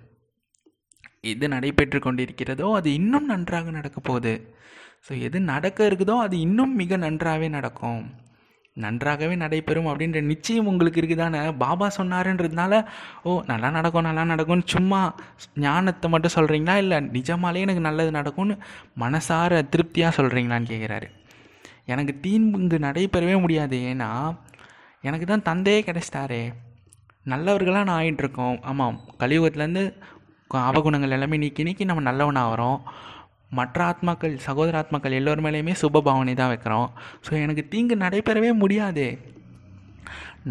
எது 1.21 1.47
நடைபெற்று 1.47 1.99
கொண்டிருக்கிறதோ 1.99 2.73
அது 2.73 2.93
இன்னும் 2.93 3.25
நன்றாக 3.25 3.71
நடக்க 3.71 3.99
போகுது. 3.99 4.55
ஸோ 5.09 5.19
எது 5.19 5.39
நடக்க 5.39 5.87
இருக்குதோ 5.87 6.17
அது 6.19 6.39
இன்னும் 6.39 6.75
மிக 6.75 6.97
நன்றாகவே 6.97 7.47
நடக்கும். 7.47 8.23
நன்றாகவே 8.77 9.35
நடைபெறும் 9.35 9.87
அப்படின்ற 9.87 10.21
நிச்சயம் 10.21 10.69
உங்களுக்கு 10.71 11.01
இருக்குதானே? 11.01 11.41
பாபா 11.57 11.87
சொன்னாருன்றதுனால 11.97 12.73
ஓ 13.23 13.33
நல்லா 13.47 13.69
நடக்கும் 13.69 14.07
நல்லா 14.07 14.23
நடக்கும்னு 14.23 14.65
சும்மா 14.65 14.99
ஞானத்தை 15.65 16.09
மட்டும் 16.09 16.35
சொல்கிறீங்களா 16.35 16.75
இல்லை 16.83 16.97
நிஜமாலே 17.17 17.63
எனக்கு 17.65 17.85
நல்லது 17.89 18.11
நடக்கும்னு 18.11 18.55
மனசார 18.99 19.61
திருப்தியாக 19.69 20.17
சொல்கிறீங்களான்னு 20.17 20.71
கேட்குறாரு 20.73 21.07
எனக்கு 21.85 22.13
தீங்கு 22.19 22.77
நடைபெறவே 22.79 23.35
முடியாது. 23.41 23.77
ஏன்னா 23.93 24.09
எனக்கு 25.01 25.25
தான் 25.25 25.47
தந்தையே 25.49 25.81
கிடைச்சிட்டாரே. 25.87 26.43
நல்லவர்களாக 27.23 27.83
நான் 27.83 27.99
ஆகிட்டுருக்கோம் 28.01 28.57
ஆமாம் 28.61 28.97
கலியுகத்துலேருந்து 29.19 29.83
அவகுணங்கள் 30.51 31.15
எல்லாமே 31.17 31.37
நீக்கி 31.37 31.63
நீக்கி 31.63 31.83
நம்ம 31.85 32.01
நல்லவனாக 32.01 32.51
வரோம் 32.53 32.79
மற்ற 33.51 33.77
ஆத்மாக்கள் 33.91 34.35
சகோதர 34.47 34.77
ஆத்மாக்கள் 34.81 35.17
எல்லோர் 35.19 35.43
மேலேயுமே 35.45 35.73
சுப 35.81 36.01
பாவனை 36.07 36.33
தான் 36.39 36.51
வைக்கிறோம். 36.53 36.87
ஸோ 37.25 37.31
எனக்கு 37.43 37.63
தீங்கு 37.73 37.95
நடைபெறவே 38.03 38.51
முடியாது. 38.63 39.05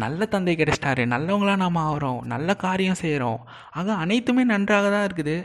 நல்ல 0.03 0.25
தந்தை 0.33 0.53
கிடைச்சிட்டாரு. 0.59 1.03
நல்லவங்களாக 1.15 1.61
நாம் 1.63 1.83
ஆகிறோம். 1.87 2.21
நல்ல 2.33 2.55
காரியம் 2.63 3.01
செய்கிறோம் 3.03 3.39
ஆக 3.79 3.93
அனைத்துமே 4.05 4.43
நன்றாக 4.53 4.89
தான் 4.95 5.05
இருக்குது. 5.09 5.37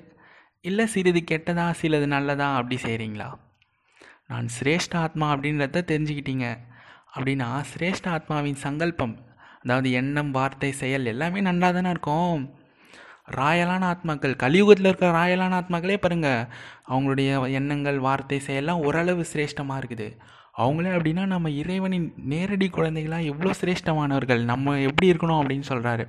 இல்லை 0.68 0.84
சிறிது 0.94 1.20
கெட்டதா 1.30 1.66
சிலது 1.80 2.06
நல்லதா 2.14 2.48
அப்படி 2.56 2.76
செய்கிறீங்களா 2.86 3.28
நான் 4.30 4.48
சிரேஷ்ட 4.56 4.94
ஆத்மா 5.04 5.26
அப்படின்றத 5.34 5.84
தெரிஞ்சுக்கிட்டீங்க. 5.92 6.46
அப்படின்னா 7.14 7.48
சிரேஷ்ட 7.70 8.08
ஆத்மாவின் 8.16 8.60
சங்கல்பம் 8.64 9.14
அதாவது 9.62 9.88
எண்ணம் 10.00 10.30
வார்த்தை 10.36 10.70
செயல் 10.82 11.10
எல்லாமே 11.12 11.40
நல்லா 11.48 11.68
தானே 11.76 11.90
இருக்கும். 11.94 12.42
ராயலான 13.38 13.82
ஆத்மாக்கள் 13.92 14.34
கலியுகத்தில் 14.42 14.88
இருக்கிற 14.88 15.10
ராயலான 15.18 15.56
ஆத்மாக்களே 15.60 15.96
பாருங்கள் 16.04 16.46
அவங்களுடைய 16.92 17.30
எண்ணங்கள் 17.58 17.98
வார்த்தை 18.06 18.38
செயலாம் 18.48 18.84
ஓரளவு 18.88 19.24
சிரேஷ்டமாக 19.32 19.80
இருக்குது. 19.82 20.08
அவங்களே 20.62 20.92
அப்படின்னா 20.96 21.24
நம்ம 21.34 21.50
இறைவனின் 21.62 22.08
நேரடி 22.32 22.68
குழந்தைகளாக 22.76 23.28
எவ்வளோ 23.32 23.52
சிரேஷ்டமானவர்கள் 23.60 24.42
நம்ம 24.52 24.76
எப்படி 24.88 25.10
இருக்கணும் 25.12 25.40
அப்படின்னு 25.40 25.68
சொல்கிறாரு 25.72 26.06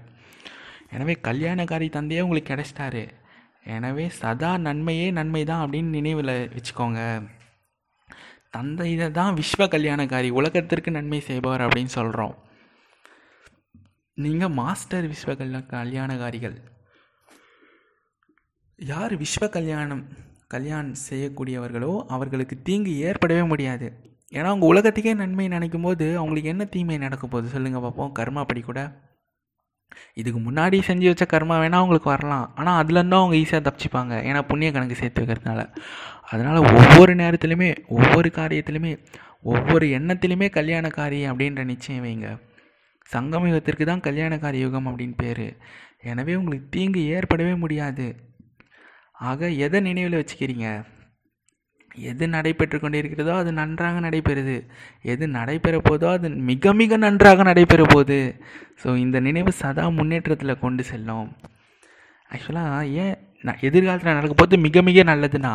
எனவே 0.95 1.13
கல்யாணக்காரி 1.27 1.87
தந்தையே 1.97 2.23
உங்களுக்கு 2.25 2.51
கிடைச்சிட்டாரு. 2.53 3.03
எனவே 3.75 4.05
சதா 4.21 4.51
நன்மையே 4.67 5.07
நன்மை 5.19 5.43
தான் 5.51 5.63
அப்படின்னு 5.63 5.97
நினைவில் 5.99 6.33
வச்சுக்கோங்க. 6.55 7.01
தந்தை 8.55 8.85
இதை 8.93 9.07
தான் 9.17 9.35
விஸ்வ 9.39 9.67
கல்யாணக்காரி 9.75 10.29
உலகத்திற்கு 10.39 10.91
நன்மை 10.97 11.19
செய்பவர் 11.27 11.65
அப்படின்னு 11.65 11.93
சொல்கிறோம் 11.99 12.35
நீங்கள் 14.17 14.55
மாஸ்டர் 14.59 15.05
விஸ்வ 15.11 15.31
கல்யா 15.41 15.61
கல்யாணக்காரிகள். 15.75 16.57
யார் 18.89 19.13
விஸ்வ 19.21 19.45
கல்யாணம் 19.55 20.01
கல்யாணம் 20.53 20.95
செய்யக்கூடியவர்களோ 21.07 21.89
அவர்களுக்கு 22.15 22.55
தீங்கு 22.67 22.93
ஏற்படவே 23.07 23.43
முடியாது. 23.51 23.87
ஏன்னா 24.37 24.47
அவங்க 24.51 24.65
உலகத்துக்கே 24.71 25.13
நன்மை 25.19 25.45
நினைக்கும் 25.53 25.85
போது 25.87 26.05
அவங்களுக்கு 26.19 26.49
என்ன 26.53 26.63
தீமை 26.75 26.97
நடக்க 27.03 27.25
போகுது 27.27 27.53
சொல்லுங்கள் 27.53 27.83
பார்ப்போம் 27.85 28.13
கர்மா 28.19 28.43
படி 28.49 28.61
கூட. 28.61 28.81
இதுக்கு 30.21 30.39
முன்னாடி 30.47 30.77
செஞ்சு 30.87 31.07
வச்ச 31.11 31.25
கர்மா 31.33 31.57
வேணால் 31.63 31.81
அவங்களுக்கு 31.81 32.09
வரலாம். 32.13 32.47
ஆனால் 32.59 32.79
அதுலேருந்து 32.83 33.19
அவங்க 33.19 33.37
ஈஸியாக 33.41 33.61
தப்பிச்சுப்பாங்க. 33.67 34.15
ஏன்னா 34.29 34.41
புண்ணிய 34.49 34.71
கணக்கு 34.71 34.97
சேர்த்து 35.01 35.21
வைக்கிறதுனால. 35.21 35.63
அதனால் 36.31 36.59
ஒவ்வொரு 36.71 37.15
நேரத்துலையுமே 37.21 37.69
ஒவ்வொரு 37.99 38.31
காரியத்துலையுமே 38.39 38.93
ஒவ்வொரு 39.53 39.85
எண்ணத்துலையுமே 39.99 40.49
கல்யாணக்காரி 40.57 41.21
அப்படின்ற 41.29 41.63
நிச்சயம் 41.73 42.03
வைங்க. 42.07 42.29
சங்கம 43.15 43.47
யுகத்திற்கு 43.51 43.85
தான் 43.91 44.05
கல்யாணக்காரி 44.09 44.59
யுகம் 44.65 44.89
அப்படின்னு 44.89 45.17
பேர். 45.23 45.47
எனவே 46.11 46.35
உங்களுக்கு 46.41 46.67
தீங்கு 46.75 47.01
ஏற்படவே 47.15 47.55
முடியாது. 47.63 48.05
ஆக 49.29 49.49
எதை 49.65 49.79
நினைவில் 49.87 50.19
வச்சுக்கிறீங்க? 50.19 50.67
எது 52.09 52.25
நடைபெற்று 52.35 52.77
கொண்டிருக்கிறதோ 52.79 53.33
அது 53.41 53.51
நன்றாக 53.59 53.99
நடைபெறுது. 54.05 54.55
எது 55.13 55.25
நடைபெற 55.37 55.77
போதோ 55.89 56.07
அது 56.17 56.27
மிக 56.49 56.73
மிக 56.81 56.97
நன்றாக 57.05 57.43
நடைபெற 57.49 57.81
போகுது. 57.93 58.19
ஸோ 58.81 58.89
இந்த 59.05 59.17
நினைவு 59.27 59.51
சதா 59.61 59.85
முன்னேற்றத்தில் 59.99 60.61
கொண்டு 60.63 60.83
செல்லும். 60.91 61.29
ஆக்சுவலாக 62.29 62.83
ஏன் 63.03 63.15
நான் 63.47 63.63
எதிர்காலத்தில் 63.67 64.17
நடக்க 64.19 64.35
போது 64.41 64.57
மிக 64.65 64.81
மிக 64.89 65.03
நல்லதுன்னா 65.11 65.53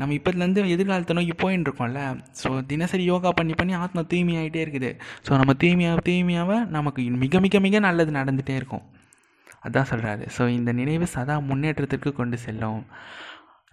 நம்ம 0.00 0.14
இப்போதுலேருந்து 0.16 0.62
எதிர்காலத்தை 0.74 1.14
நோக்கி 1.18 1.34
போயின்னு 1.42 1.66
இருக்கோம்ல. 1.68 2.00
ஸோ 2.40 2.48
தினசரி 2.72 3.04
யோகா 3.12 3.30
பண்ணி 3.38 3.54
பண்ணி 3.60 3.74
ஆத்மா 3.84 4.02
தூய்மையாகிட்டே 4.12 4.60
இருக்குது. 4.64 4.90
ஸோ 5.26 5.30
நம்ம 5.40 5.52
தூய்மையாக 5.62 6.04
தூய்மையாக 6.08 6.58
நமக்கு 6.76 7.02
மிக 7.24 7.40
மிக 7.46 7.60
மிக 7.66 7.78
நல்லது 7.88 8.12
நடந்துகிட்டே 8.18 8.56
இருக்கும். 8.60 8.84
அதான் 9.68 9.88
சொல்கிறாரு 9.90 10.28
ஸோ 10.38 10.48
இந்த 10.48 10.72
நினைவு 10.72 11.06
சதா 11.06 11.38
முன்னேற்றத்திற்கு 11.38 12.12
கொண்டு 12.12 12.38
செல்லும். 12.38 12.86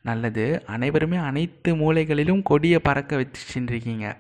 நல்லது. 0.02 0.64
அனைவருமே 0.66 1.18
அனைத்து 1.18 1.76
மூலைகளிலும் 1.76 2.42
கொடியை 2.44 2.80
பறக்க 2.80 3.16
வச்சுருக்கீங்க. 3.18 4.18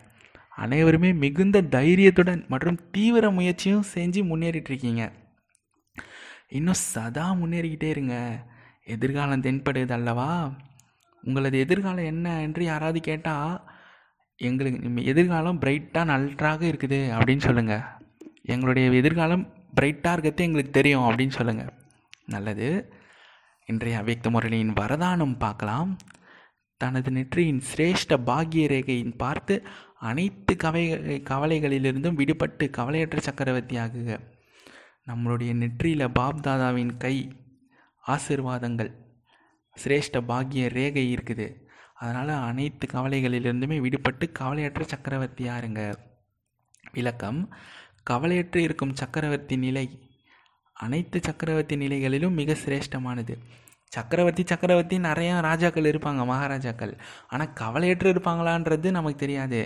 அனைவருமே 0.49 1.13
மிகுந்த 1.13 1.61
தைரியத்துடன் 1.61 2.45
மற்றும் 2.47 2.79
தீவிர 2.91 3.29
முயற்சியும் 3.29 3.83
செஞ்சு 3.95 4.21
முன்னேறிட்டுருக்கீங்க. 4.23 5.11
இன்னும் 6.49 6.81
சதா 6.93 7.33
முன்னேறிக்கிட்டே 7.33 7.83
இருங்க. 7.83 8.39
எதிர்காலம் 8.85 9.43
தென்படுது 9.43 9.91
அல்லவா? 9.91 10.51
உங்களது 11.21 11.59
எதிர்காலம் 11.59 12.05
என்ன 12.05 12.41
என்று 12.41 12.63
யாராவது 12.63 12.99
கேட்டால் 12.99 13.61
எங்களுக்கு 14.37 15.03
எதிர்காலம் 15.03 15.59
பிரைட்டாக 15.59 16.05
நன்றாக 16.05 16.65
இருக்குது 16.65 16.99
அப்படின்னு 17.17 17.37
சொல்லுங்கள் 17.37 17.83
எங்களுடைய 18.43 18.91
எதிர்காலம் 18.91 19.56
பிரைட் 19.73 20.07
இருக்கிறது 20.07 20.43
எங்களுக்கு 20.43 20.71
தெரியும் 20.71 21.01
அப்படின்னு 21.01 21.29
சொல்லுங்கள் 21.29 21.73
நல்லது. 22.25 22.67
இன்றைய 23.65 23.99
அவ்யக்த 24.01 24.29
முரளியின் 24.29 24.73
வரதானம் 24.73 25.37
பார்க்கலாம். 25.37 25.97
தனது 26.77 27.11
நெற்றியின் 27.11 27.61
சிரேஷ்ட 27.69 28.17
பாகிய 28.23 28.67
ரேகையின் 28.67 29.13
பார்த்து 29.17 29.63
அனைத்து 29.99 30.55
கவை 30.55 30.83
கவலைகளிலிருந்தும் 31.29 32.19
விடுபட்டு 32.21 32.69
கவலையற்ற 32.69 33.19
சக்கரவர்த்தி 33.19 33.77
ஆகுக. 33.77 34.19
நம்மளுடைய 35.07 35.53
நெற்றியில் 35.53 36.13
பாப்தாதாவின் 36.19 36.97
கை 36.97 37.15
ஆசிர்வாதங்கள் 38.07 38.91
சிரேஷ்ட 39.83 40.21
பாகிய 40.21 40.67
ரேகை 40.67 41.15
இருக்குது. 41.15 41.47
அதனால் 41.93 42.29
அனைத்து 42.29 42.87
கவலைகளிலிருந்துமே 42.91 43.77
விடுபட்டு 43.85 44.31
கவலையற்ற 44.31 44.83
சக்கரவர்த்தி 44.83 45.43
இருங்க 45.57 45.97
விளக்கம். 46.91 47.53
கவலையற்று 48.09 48.57
இருக்கும் 48.57 48.95
சக்கரவர்த்தி 48.95 49.55
நிலை. 49.57 49.85
அனைத்து 50.75 51.19
சக்கரவர்த்தி 51.23 51.75
நிலைகளிலும் 51.75 52.37
மிக 52.39 52.55
சிரேஷ்டமானது. 52.65 53.35
சக்கரவர்த்தி 53.91 54.43
சக்கரவர்த்தி 54.43 54.97
நிறையா 54.99 55.35
ராஜாக்கள் 55.39 55.89
இருப்பாங்க 55.91 56.21
மகாராஜாக்கள். 56.25 56.93
ஆனால் 57.27 57.53
கவலையற்று 57.59 58.07
இருப்பாங்களான்றது 58.13 58.91
நமக்கு 58.91 59.19
தெரியாது. 59.19 59.61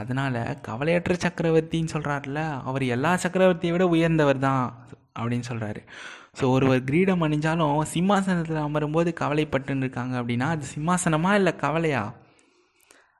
அதனால் 0.00 0.40
கவலையற்ற 0.60 1.14
சக்கரவர்த்தின்னு 1.26 1.94
சொல்கிறார்ல 1.94 2.42
அவர் 2.62 2.84
எல்லா 2.96 3.12
சக்கரவர்த்தியை 3.24 3.74
விட 3.76 3.86
உயர்ந்தவர் 3.86 4.38
தான் 4.38 4.64
அப்படின்னு 5.18 5.48
சொல்கிறாரு 5.50 5.80
ஸோ 6.38 6.44
ஒருவர் 6.50 6.80
கிரீடம் 6.84 7.22
அணிஞ்சாலும் 7.22 7.82
சிம்மாசனத்தில் 7.92 8.64
அமரும்போது 8.64 9.10
கவலைப்பட்டுன்னு 9.20 9.84
இருக்காங்க 9.86 10.14
அப்படின்னா 10.20 10.48
அது 10.54 10.66
சிம்மாசனமா 10.74 11.30
இல்லை 11.34 11.52
கவலையா? 11.56 12.02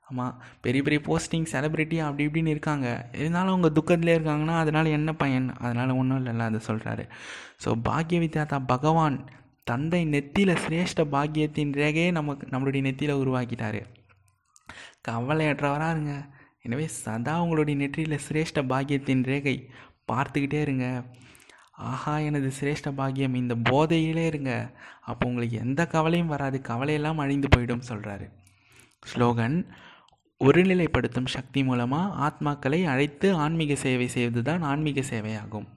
ஆமாம் 0.09 0.35
பெரிய 0.61 0.81
பெரிய 0.83 0.99
போஸ்டிங் 1.07 1.47
செலிப்ரிட்டி 1.51 1.97
அப்படி 1.99 2.25
இப்படின்னு 2.27 2.53
இருக்காங்க. 2.55 2.87
இருந்தாலும் 3.13 3.53
அவங்க 3.53 3.69
துக்கத்திலே 3.69 4.13
இருக்காங்கன்னா 4.17 4.55
அதனால் 4.57 4.85
என்ன 4.85 5.13
பயன்? 5.13 5.47
அதனால் 5.57 5.89
ஒன்றும் 5.89 6.19
இல்லைல்ல 6.19 6.47
அதை 6.49 6.59
சொல்கிறாரு 6.67 7.03
ஸோ 7.63 7.71
பாக்ய 7.89 8.19
வித்யாதா 8.23 8.65
பகவான் 8.65 9.17
தந்தை 9.63 10.01
நெத்தியில் 10.05 10.61
சிரேஷ்ட 10.65 11.03
பாக்கியத்தின் 11.15 11.71
ரேகையே 11.73 12.11
நமக்கு 12.11 12.47
நம்மளுடைய 12.51 12.81
நெத்தியில் 12.87 13.19
உருவாக்கிட்டாரு. 13.23 13.81
கவலையற்றவராக 15.07 15.89
இருங்க. 15.89 16.13
எனவே 16.61 16.85
சதா 16.87 17.33
உங்களுடைய 17.41 17.75
நெற்றியில் 17.79 18.23
சிரேஷ்ட 18.27 18.61
பாக்கியத்தின் 18.71 19.23
ரேகை 19.23 19.55
பார்த்துக்கிட்டே 20.11 20.61
இருங்க. 20.61 20.85
ஆஹா 21.89 22.13
எனது 22.17 22.51
சிரேஷ்ட 22.59 22.91
பாக்கியம் 22.91 23.33
இந்த 23.33 23.55
போதையிலே 23.69 24.25
இருங்க. 24.25 24.53
அப்போ 25.01 25.27
உங்களுக்கு 25.27 25.57
எந்த 25.57 25.81
கவலையும் 25.87 26.33
வராது. 26.35 26.59
கவலையெல்லாம் 26.61 27.17
அழிந்து 27.17 27.49
போயிடும் 27.55 27.87
சொல்கிறாரு 27.89 28.27
ஸ்லோகன் 29.11 29.57
ஒருநிலைப்படுத்தும் 30.41 31.25
சக்தி 31.25 31.63
மூலமாக 31.63 32.15
ஆத்மாக்களை 32.27 32.85
அழைத்து 32.85 33.33
ஆன்மீக 33.33 33.75
சேவை 33.75 34.07
செய்வது 34.07 34.41
தான் 34.41 34.61
ஆன்மீக 34.61 35.01
சேவையாகும். 35.01 35.67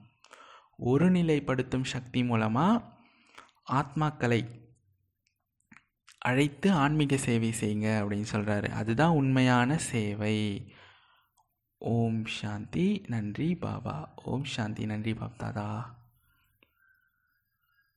ஒருநிலைப்படுத்தும் 0.85 1.83
சக்தி 1.83 2.23
மூலமாக 2.23 2.83
ஆத்மாக்களை 3.71 4.41
அழைத்து 6.17 6.71
ஆன்மீக 6.71 7.17
சேவை 7.17 7.51
செய்யுங்க 7.59 7.87
அப்படின்னு 8.01 8.25
சொல்கிறாரு 8.31 8.69
அதுதான் 8.69 9.09
உண்மையான 9.09 9.77
சேவை. 9.77 10.37
ஓம் 11.77 12.25
சாந்தி. 12.25 13.05
நன்றி 13.07 13.55
பாபா. 13.55 13.95
ஓம் 14.23 14.43
சாந்தி. 14.43 14.85
நன்றி 14.85 15.13
பாப்தாதா 15.13 15.99